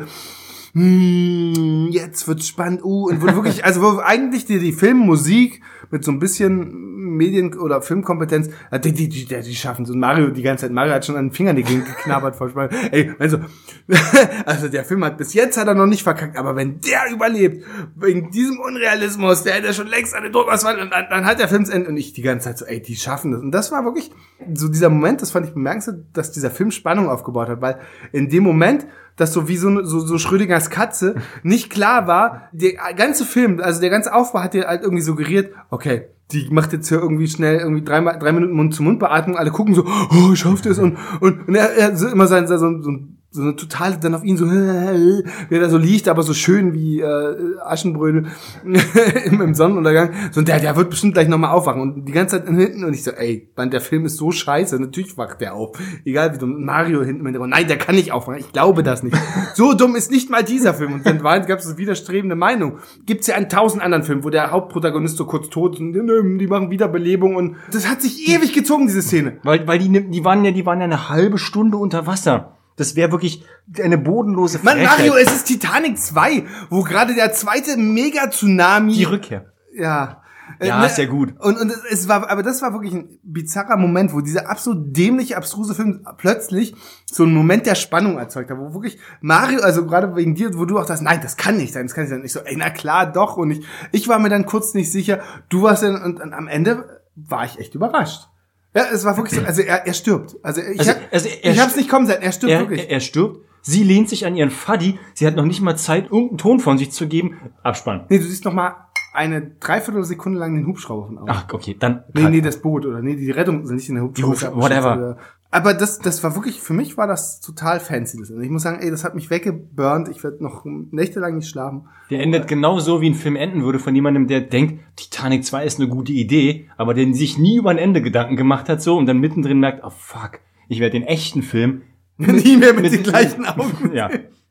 [0.73, 5.61] hm, jetzt wird's spannend, uh, und wo wirklich, also wo eigentlich die, die Filmmusik
[5.91, 9.93] mit so ein bisschen Medien- oder Filmkompetenz, äh, die, die, die, die schaffen so.
[9.93, 12.71] Mario, die ganze Zeit, Mario hat schon an den Fingern geknabbert vor Spannung.
[12.91, 13.39] Ey, also,
[14.45, 17.65] also der Film hat, bis jetzt hat er noch nicht verkackt, aber wenn der überlebt,
[17.95, 21.47] wegen diesem Unrealismus, der hätte schon längst an den Druckausfall, und dann, dann hat der
[21.47, 23.41] Film Ende und ich die ganze Zeit so, ey, die schaffen das.
[23.41, 24.11] Und das war wirklich
[24.53, 27.79] so dieser Moment, das fand ich bemerkenswert, dass dieser Film Spannung aufgebaut hat, weil
[28.11, 28.87] in dem Moment,
[29.21, 33.61] dass so wie so, eine- so, so Schrödingers Katze nicht klar war, der ganze Film,
[33.61, 37.27] also der ganze Aufbau hat dir halt irgendwie suggeriert, okay, die macht jetzt hier irgendwie
[37.27, 41.55] schnell irgendwie drei, drei Minuten Mund-zu-Mund-Beatmung, alle gucken so, oh, schafft es und, und, und
[41.55, 44.45] er, er so immer sein, so, so ein so eine totale, dann auf ihn so,
[44.49, 45.23] wie
[45.55, 48.27] er da so liegt, aber so schön wie äh, Aschenbrödel
[49.25, 50.11] im, im Sonnenuntergang.
[50.31, 51.81] So, und der, der wird bestimmt gleich nochmal aufwachen.
[51.81, 54.77] Und die ganze Zeit hinten und ich so, ey, Mann, der Film ist so scheiße,
[54.79, 55.77] natürlich wacht der auf.
[56.03, 56.65] Egal wie dumm.
[56.65, 59.17] Mario hinten Hintergrund, nein, der kann nicht aufwachen, ich glaube das nicht.
[59.53, 60.93] So dumm ist nicht mal dieser Film.
[60.93, 62.77] Und dann gab es so widerstrebende Meinung.
[63.05, 66.47] Gibt's ja einen tausend anderen Film, wo der Hauptprotagonist so kurz tot ist und die
[66.47, 69.37] machen Wiederbelebung und das hat sich ewig gezogen, diese Szene.
[69.43, 72.57] Weil, weil die, die waren ja, die waren ja eine halbe Stunde unter Wasser.
[72.81, 73.43] Das wäre wirklich
[73.81, 74.97] eine bodenlose Mann, Frechheit.
[74.99, 78.93] Mario, es ist Titanic 2, wo gerade der zweite Mega-Tsunami.
[78.93, 79.45] die Rückkehr.
[79.73, 80.17] Ja.
[80.59, 81.33] Äh, Ja, ne, ist ja gut.
[81.39, 84.95] Und, und es- es war, aber das war wirklich ein bizarrer Moment, wo dieser absolut
[84.95, 86.75] dämliche, abstruse Film plötzlich
[87.09, 90.65] so einen Moment der Spannung erzeugt hat, wo wirklich Mario, also gerade wegen dir, wo
[90.65, 92.25] du auch das, nein, das kann nicht sein, das kann nicht sein.
[92.25, 93.37] Ich so, ey, na klar, doch.
[93.37, 95.21] Und ich, ich war mir dann kurz nicht sicher.
[95.47, 98.27] Du warst dann, und, und am Ende war ich echt überrascht.
[98.73, 100.37] Ja, es war wirklich so, also er, er stirbt.
[100.43, 101.29] Also ich, Also- hab, also
[101.61, 102.81] hab's nicht kommen sehen, er stirbt Er, wirklich.
[102.81, 103.45] er, er stirbt.
[103.63, 104.97] Sie lehnt sich an ihren Fuddy.
[105.13, 107.37] Sie hat noch nicht mal Zeit, irgendeinen Ton von sich zu geben.
[107.63, 108.05] Abspann.
[108.09, 108.75] nee, du siehst noch mal
[109.13, 111.29] eine Dreiviertelsekunde lang den Hubschrauber von außen.
[111.29, 112.03] Ach, okay, dann.
[112.13, 114.35] Nee, nee, das Boot oder nee, die Rettung sind nicht in der Hubschrauber.
[114.35, 115.17] Die Hubsch- whatever.
[115.53, 118.17] Aber das, das war wirklich, für mich war das total fancy.
[118.17, 118.31] Das.
[118.31, 120.07] Und ich muss sagen, ey, das hat mich weggeburnt.
[120.07, 121.89] Ich werde noch nächtelang nicht schlafen.
[122.09, 125.65] Der endet genau so, wie ein Film enden würde von jemandem, der denkt, Titanic 2
[125.65, 128.97] ist eine gute Idee, aber der sich nie über ein Ende Gedanken gemacht hat so
[128.97, 130.39] und dann mittendrin merkt, oh fuck,
[130.69, 131.81] ich werde den echten Film.
[132.17, 133.93] Nie mehr mit, den gleichen Augen.
[133.93, 134.09] Ja.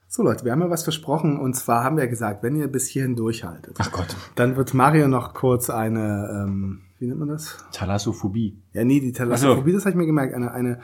[0.09, 1.39] So Leute, wir haben ja was versprochen.
[1.39, 4.17] Und zwar haben wir gesagt, wenn ihr bis hierhin durchhaltet, Ach Gott.
[4.35, 7.57] dann wird Mario noch kurz eine, ähm, wie nennt man das?
[7.73, 8.59] Thalassophobie.
[8.75, 10.35] Ja, nee, die Thalassophobie, das habe ich mir gemerkt.
[10.35, 10.81] Eine, eine,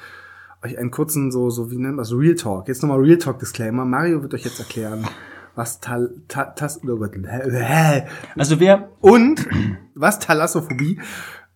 [0.65, 2.13] euch einen kurzen, so, so, wie nennt man das?
[2.13, 2.69] Real Talk.
[2.69, 3.85] Jetzt nochmal Real Talk Disclaimer.
[3.85, 5.07] Mario wird euch jetzt erklären,
[5.55, 8.07] was Tal, ta, tas, oh Gott, hä?
[8.35, 9.47] Also wer, und
[9.95, 11.01] was Thalassophobie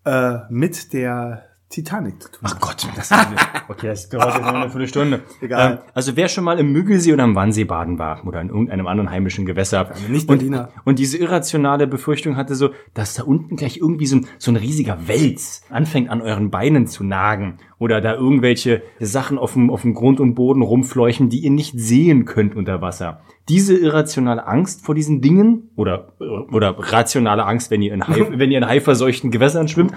[0.05, 3.13] äh, mit der Titanic zu tun ach Gott, das
[3.69, 5.23] okay, das dauert jetzt noch eine Viertelstunde.
[5.41, 5.73] Egal.
[5.73, 8.89] Ähm, also wer schon mal im Müggelsee oder am Wannsee baden war oder in irgendeinem
[8.89, 10.71] anderen heimischen Gewässer Nicht-Berliner.
[10.75, 14.51] und, und diese irrationale Befürchtung hatte so, dass da unten gleich irgendwie so ein, so
[14.51, 19.71] ein riesiger Wels anfängt an euren Beinen zu nagen oder da irgendwelche Sachen auf dem,
[19.71, 23.21] auf dem Grund und Boden rumfleuchen, die ihr nicht sehen könnt unter Wasser.
[23.49, 28.51] Diese irrationale Angst vor diesen Dingen oder, oder rationale Angst, wenn ihr in, Hai, wenn
[28.51, 29.95] ihr in haiverseuchten Gewässern schwimmt,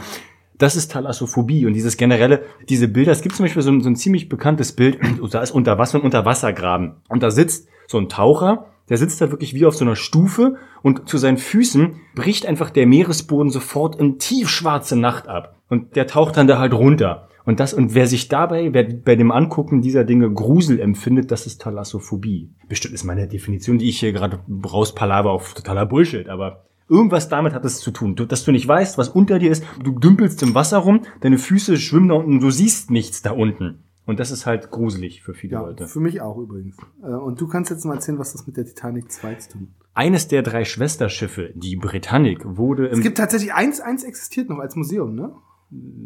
[0.63, 3.89] das ist Thalassophobie und dieses generelle, diese Bilder, es gibt zum Beispiel so ein, so
[3.89, 4.97] ein ziemlich bekanntes Bild,
[5.29, 9.29] da ist unter Wasser ein Unterwassergraben und da sitzt so ein Taucher, der sitzt da
[9.29, 13.97] wirklich wie auf so einer Stufe und zu seinen Füßen bricht einfach der Meeresboden sofort
[13.97, 17.27] in tiefschwarze Nacht ab und der taucht dann da halt runter.
[17.45, 21.45] Und das, und wer sich dabei, wer bei dem Angucken dieser Dinge Grusel empfindet, das
[21.45, 22.51] ist Thalassophobie.
[22.69, 26.63] Bestimmt ist meine Definition, die ich hier gerade rauspalaver auf totaler Bullshit, aber
[26.93, 28.15] Irgendwas damit hat es zu tun.
[28.15, 29.63] Du, dass du nicht weißt, was unter dir ist.
[29.83, 33.83] Du dümpelst im Wasser rum, deine Füße schwimmen da unten, du siehst nichts da unten.
[34.05, 35.87] Und das ist halt gruselig für viele Ja, Leute.
[35.87, 36.75] für mich auch übrigens.
[37.01, 39.61] Äh, Und du kannst jetzt mal erzählen, was das mit der Titanic 2 zu tun
[39.79, 39.87] hat.
[39.95, 44.59] Eines der drei Schwesterschiffe, die Britannic, wurde Es im gibt tatsächlich eins, eins existiert noch
[44.59, 45.33] als Museum, ne?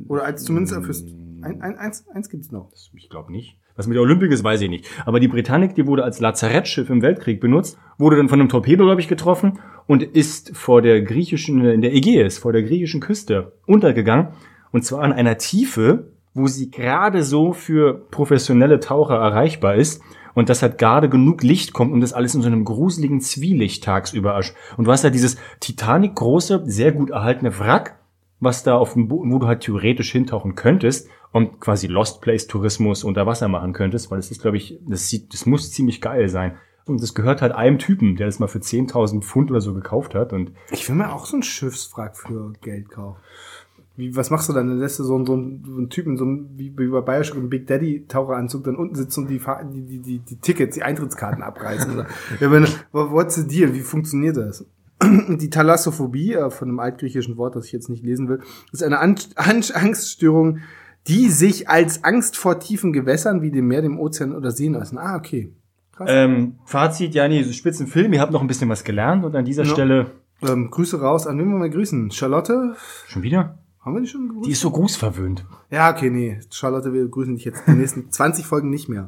[0.08, 1.04] Oder als zumindest fürs,
[1.42, 2.72] ein, ein, eins, eins gibt's noch.
[2.94, 3.58] Ich glaube nicht.
[3.76, 4.86] Was mit der Olympik ist, weiß ich nicht.
[5.06, 8.86] Aber die Britannic, die wurde als Lazarettschiff im Weltkrieg benutzt, wurde dann von einem Torpedo,
[8.86, 13.54] glaube ich, getroffen und ist vor der griechischen, in der Ägäis, vor der griechischen Küste
[13.66, 14.30] untergegangen.
[14.72, 20.02] Und zwar an einer Tiefe, wo sie gerade so für professionelle Taucher erreichbar ist.
[20.36, 23.84] Und dass halt gerade genug Licht kommt und das alles in so einem gruseligen Zwielicht
[23.84, 27.98] tagsüber ersch- Und du hast ja dieses Titanic große, sehr gut erhaltene Wrack,
[28.40, 32.46] was da auf dem Boden, wo du halt theoretisch hintauchen könntest und quasi Lost Place
[32.46, 36.02] Tourismus unter Wasser machen könntest, weil das ist, glaube ich, das sieht, das muss ziemlich
[36.02, 36.58] geil sein.
[36.88, 40.16] Und das gehört halt einem Typen, der das mal für 10.000 Pfund oder so gekauft
[40.16, 43.20] hat und Ich will mir auch so einen Schiffswrack für Geld kaufen.
[43.96, 44.68] Wie, was machst du dann?
[44.68, 47.50] Dann lässt du so einen, so einen, Typen, so einen, wie, wie bei Bioshock im
[47.50, 49.42] Big Daddy Taucheranzug dann unten sitzen und die,
[49.74, 51.94] die, die, die, Tickets, die Eintrittskarten abreißen.
[51.94, 52.06] Oder,
[52.40, 53.74] ja, wenn, what- what's the deal?
[53.74, 54.66] Wie funktioniert das?
[55.04, 58.40] Die Thalassophobie, äh, von einem altgriechischen Wort, das ich jetzt nicht lesen will,
[58.72, 60.60] ist eine An An Angststörung,
[61.08, 64.98] die sich als Angst vor tiefen Gewässern wie dem Meer, dem Ozean oder Seen äußern.
[64.98, 65.54] Ah, okay.
[66.06, 69.36] Ähm, Fazit, ja, nee, so spitzen Film, ihr habt noch ein bisschen was gelernt und
[69.36, 69.70] an dieser Ja.
[69.70, 70.12] Stelle
[70.48, 71.26] Ähm, Grüße raus.
[71.26, 72.12] An wen wir grüßen?
[72.12, 72.76] Charlotte?
[73.08, 73.58] schon wieder?
[73.82, 74.46] Haben wir die schon gegrüßt?
[74.48, 75.46] Die ist so grußverwöhnt.
[75.72, 76.40] Ja, okay, nee.
[76.52, 79.08] Charlotte, wir grüßen dich jetzt die nächsten 20 Folgen nicht mehr.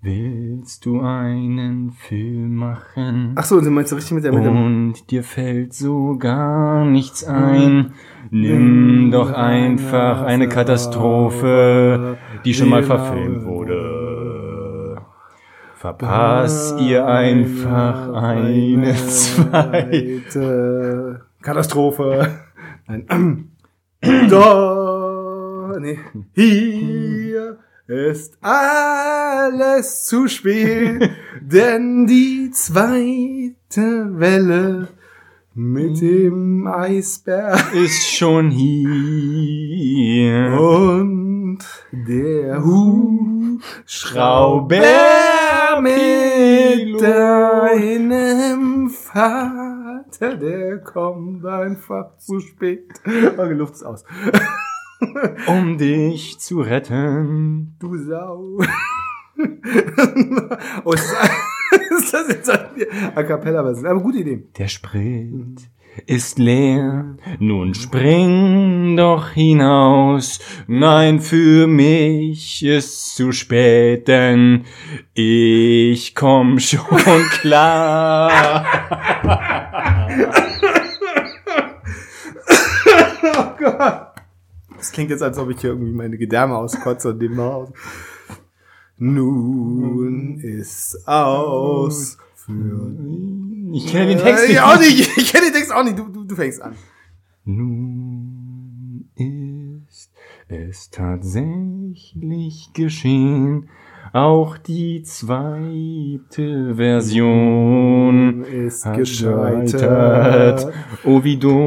[0.00, 3.32] Willst du einen Film machen?
[3.34, 6.84] Ach so, du meinst du richtig mit der mit dem Und dir fällt so gar
[6.84, 7.94] nichts ein.
[8.30, 13.77] Nimm doch einfach eine Katastrophe, die schon mal verfilmt wurde.
[15.78, 20.22] Verpass ihr einfach eine zwei.
[20.28, 22.40] zweite Katastrophe.
[22.88, 23.52] Nein.
[24.28, 26.00] da, nee.
[26.34, 31.10] Hier ist alles zu spät,
[31.40, 34.88] denn die zweite Welle
[35.58, 40.56] mit dem Eisberg Ist schon hier.
[40.56, 41.58] und
[41.90, 44.80] der Hubschrauber
[45.82, 52.92] mit deinem Vater, der kommt einfach zu spät.
[53.36, 54.04] Oh, die Luft ist aus.
[55.48, 57.74] Um dich zu retten.
[57.80, 58.60] Du Sau.
[60.84, 60.94] oh,
[61.98, 62.68] ist, das jetzt ein
[63.14, 63.86] A Cappella Version?
[63.86, 64.44] Aber gute Idee.
[64.56, 65.60] Der Sprit
[66.06, 70.38] ist leer, nun spring doch hinaus.
[70.66, 74.64] Nein, für mich ist zu spät, denn
[75.14, 76.80] ich komm schon
[77.40, 78.64] klar.
[83.24, 84.08] Oh Gott.
[84.76, 87.70] Das klingt jetzt, als ob ich hier irgendwie meine Gedärme auskotze und dem aus.
[88.98, 92.92] Nun ist aus für
[93.72, 94.60] Ich kenne den Text ich nicht.
[94.60, 95.16] auch nicht.
[95.16, 95.98] Ich kenne den Text auch nicht.
[95.98, 96.74] Du, du, du fängst an.
[97.44, 100.10] Nun ist
[100.48, 103.68] es tatsächlich geschehen.
[104.12, 110.72] Auch die zweite Version Ist gescheitert.
[111.04, 111.58] Oh, wie dumm.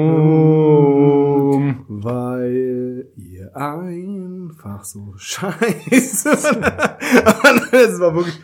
[1.87, 6.29] Weil ihr einfach so scheiße.
[6.29, 6.43] Das
[7.99, 8.39] war wirklich.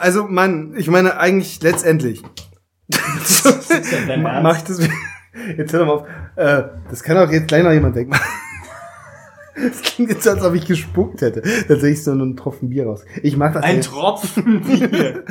[0.00, 2.22] Also, Mann, ich meine eigentlich letztendlich.
[4.06, 4.42] dein Ernst?
[4.42, 4.80] Mach ich das.
[5.56, 6.06] Jetzt hör doch mal auf.
[6.36, 8.14] Äh, das kann auch jetzt gleich noch jemand denken.
[9.56, 11.42] Das klingt jetzt, als ob ich gespuckt hätte.
[11.42, 13.04] Tatsächlich so einen Tropfen Bier raus.
[13.22, 13.88] Ich mach das Ein jetzt.
[13.88, 15.24] Tropfen Bier.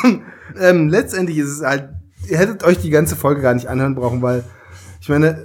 [0.60, 1.88] ähm, letztendlich ist es halt,
[2.28, 4.44] ihr hättet euch die ganze Folge gar nicht anhören brauchen, weil
[5.00, 5.44] ich meine,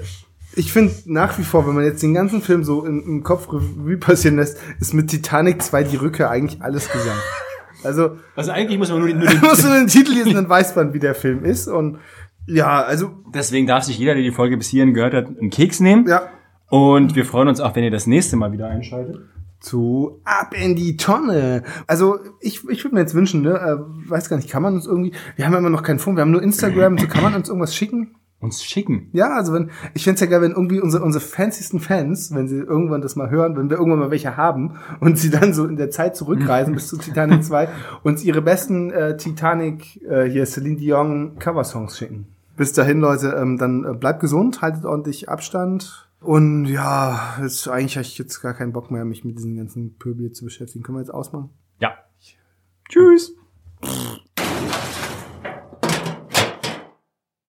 [0.55, 3.47] ich finde nach wie vor, wenn man jetzt den ganzen Film so im, im Kopf
[3.51, 7.21] Revue passieren lässt, ist mit Titanic 2 die Rückkehr eigentlich alles gesagt.
[7.84, 10.75] Also, Also eigentlich muss man nur, nur den, musst du den Titel lesen, dann weiß
[10.75, 11.67] man, wie der Film ist.
[11.67, 11.99] Und
[12.47, 15.80] ja, also, Deswegen darf sich jeder, der die Folge bis hierhin gehört hat, einen Keks
[15.80, 16.07] nehmen.
[16.07, 16.30] ja,
[16.70, 19.22] Und wir freuen uns auch, wenn ihr das nächste Mal wieder einschaltet.
[19.59, 21.63] zu ab in die Tonne.
[21.88, 24.86] Also ich, ich würde mir jetzt wünschen, ne, äh, weiß gar nicht, kann man uns
[24.86, 27.34] irgendwie, wir haben ja immer noch keinen Funk, wir haben nur Instagram, so kann man
[27.34, 28.15] uns irgendwas schicken?
[28.39, 29.09] Uns schicken.
[29.13, 32.57] Ja, also wenn, ich fänd's ja geil, wenn irgendwie unsere, unsere fancysten Fans, wenn sie
[32.57, 35.76] irgendwann das mal hören, wenn wir irgendwann mal welche haben und sie dann so in
[35.76, 37.68] der Zeit zurückreisen bis zu Titanic 2,
[38.03, 42.28] uns ihre besten äh, Titanic, äh, hier Celine Dion Coversongs schicken.
[42.55, 46.07] Bis dahin, Leute, ähm, dann äh, bleibt gesund, haltet ordentlich Abstand.
[46.20, 49.97] Und ja, jetzt, eigentlich habe ich jetzt gar keinen Bock mehr, mich mit diesen ganzen
[49.97, 50.84] Pöbel zu beschäftigen.
[50.84, 51.51] Können wir jetzt ausmachen?
[51.80, 51.97] Ja.
[52.89, 53.36] Tschüss.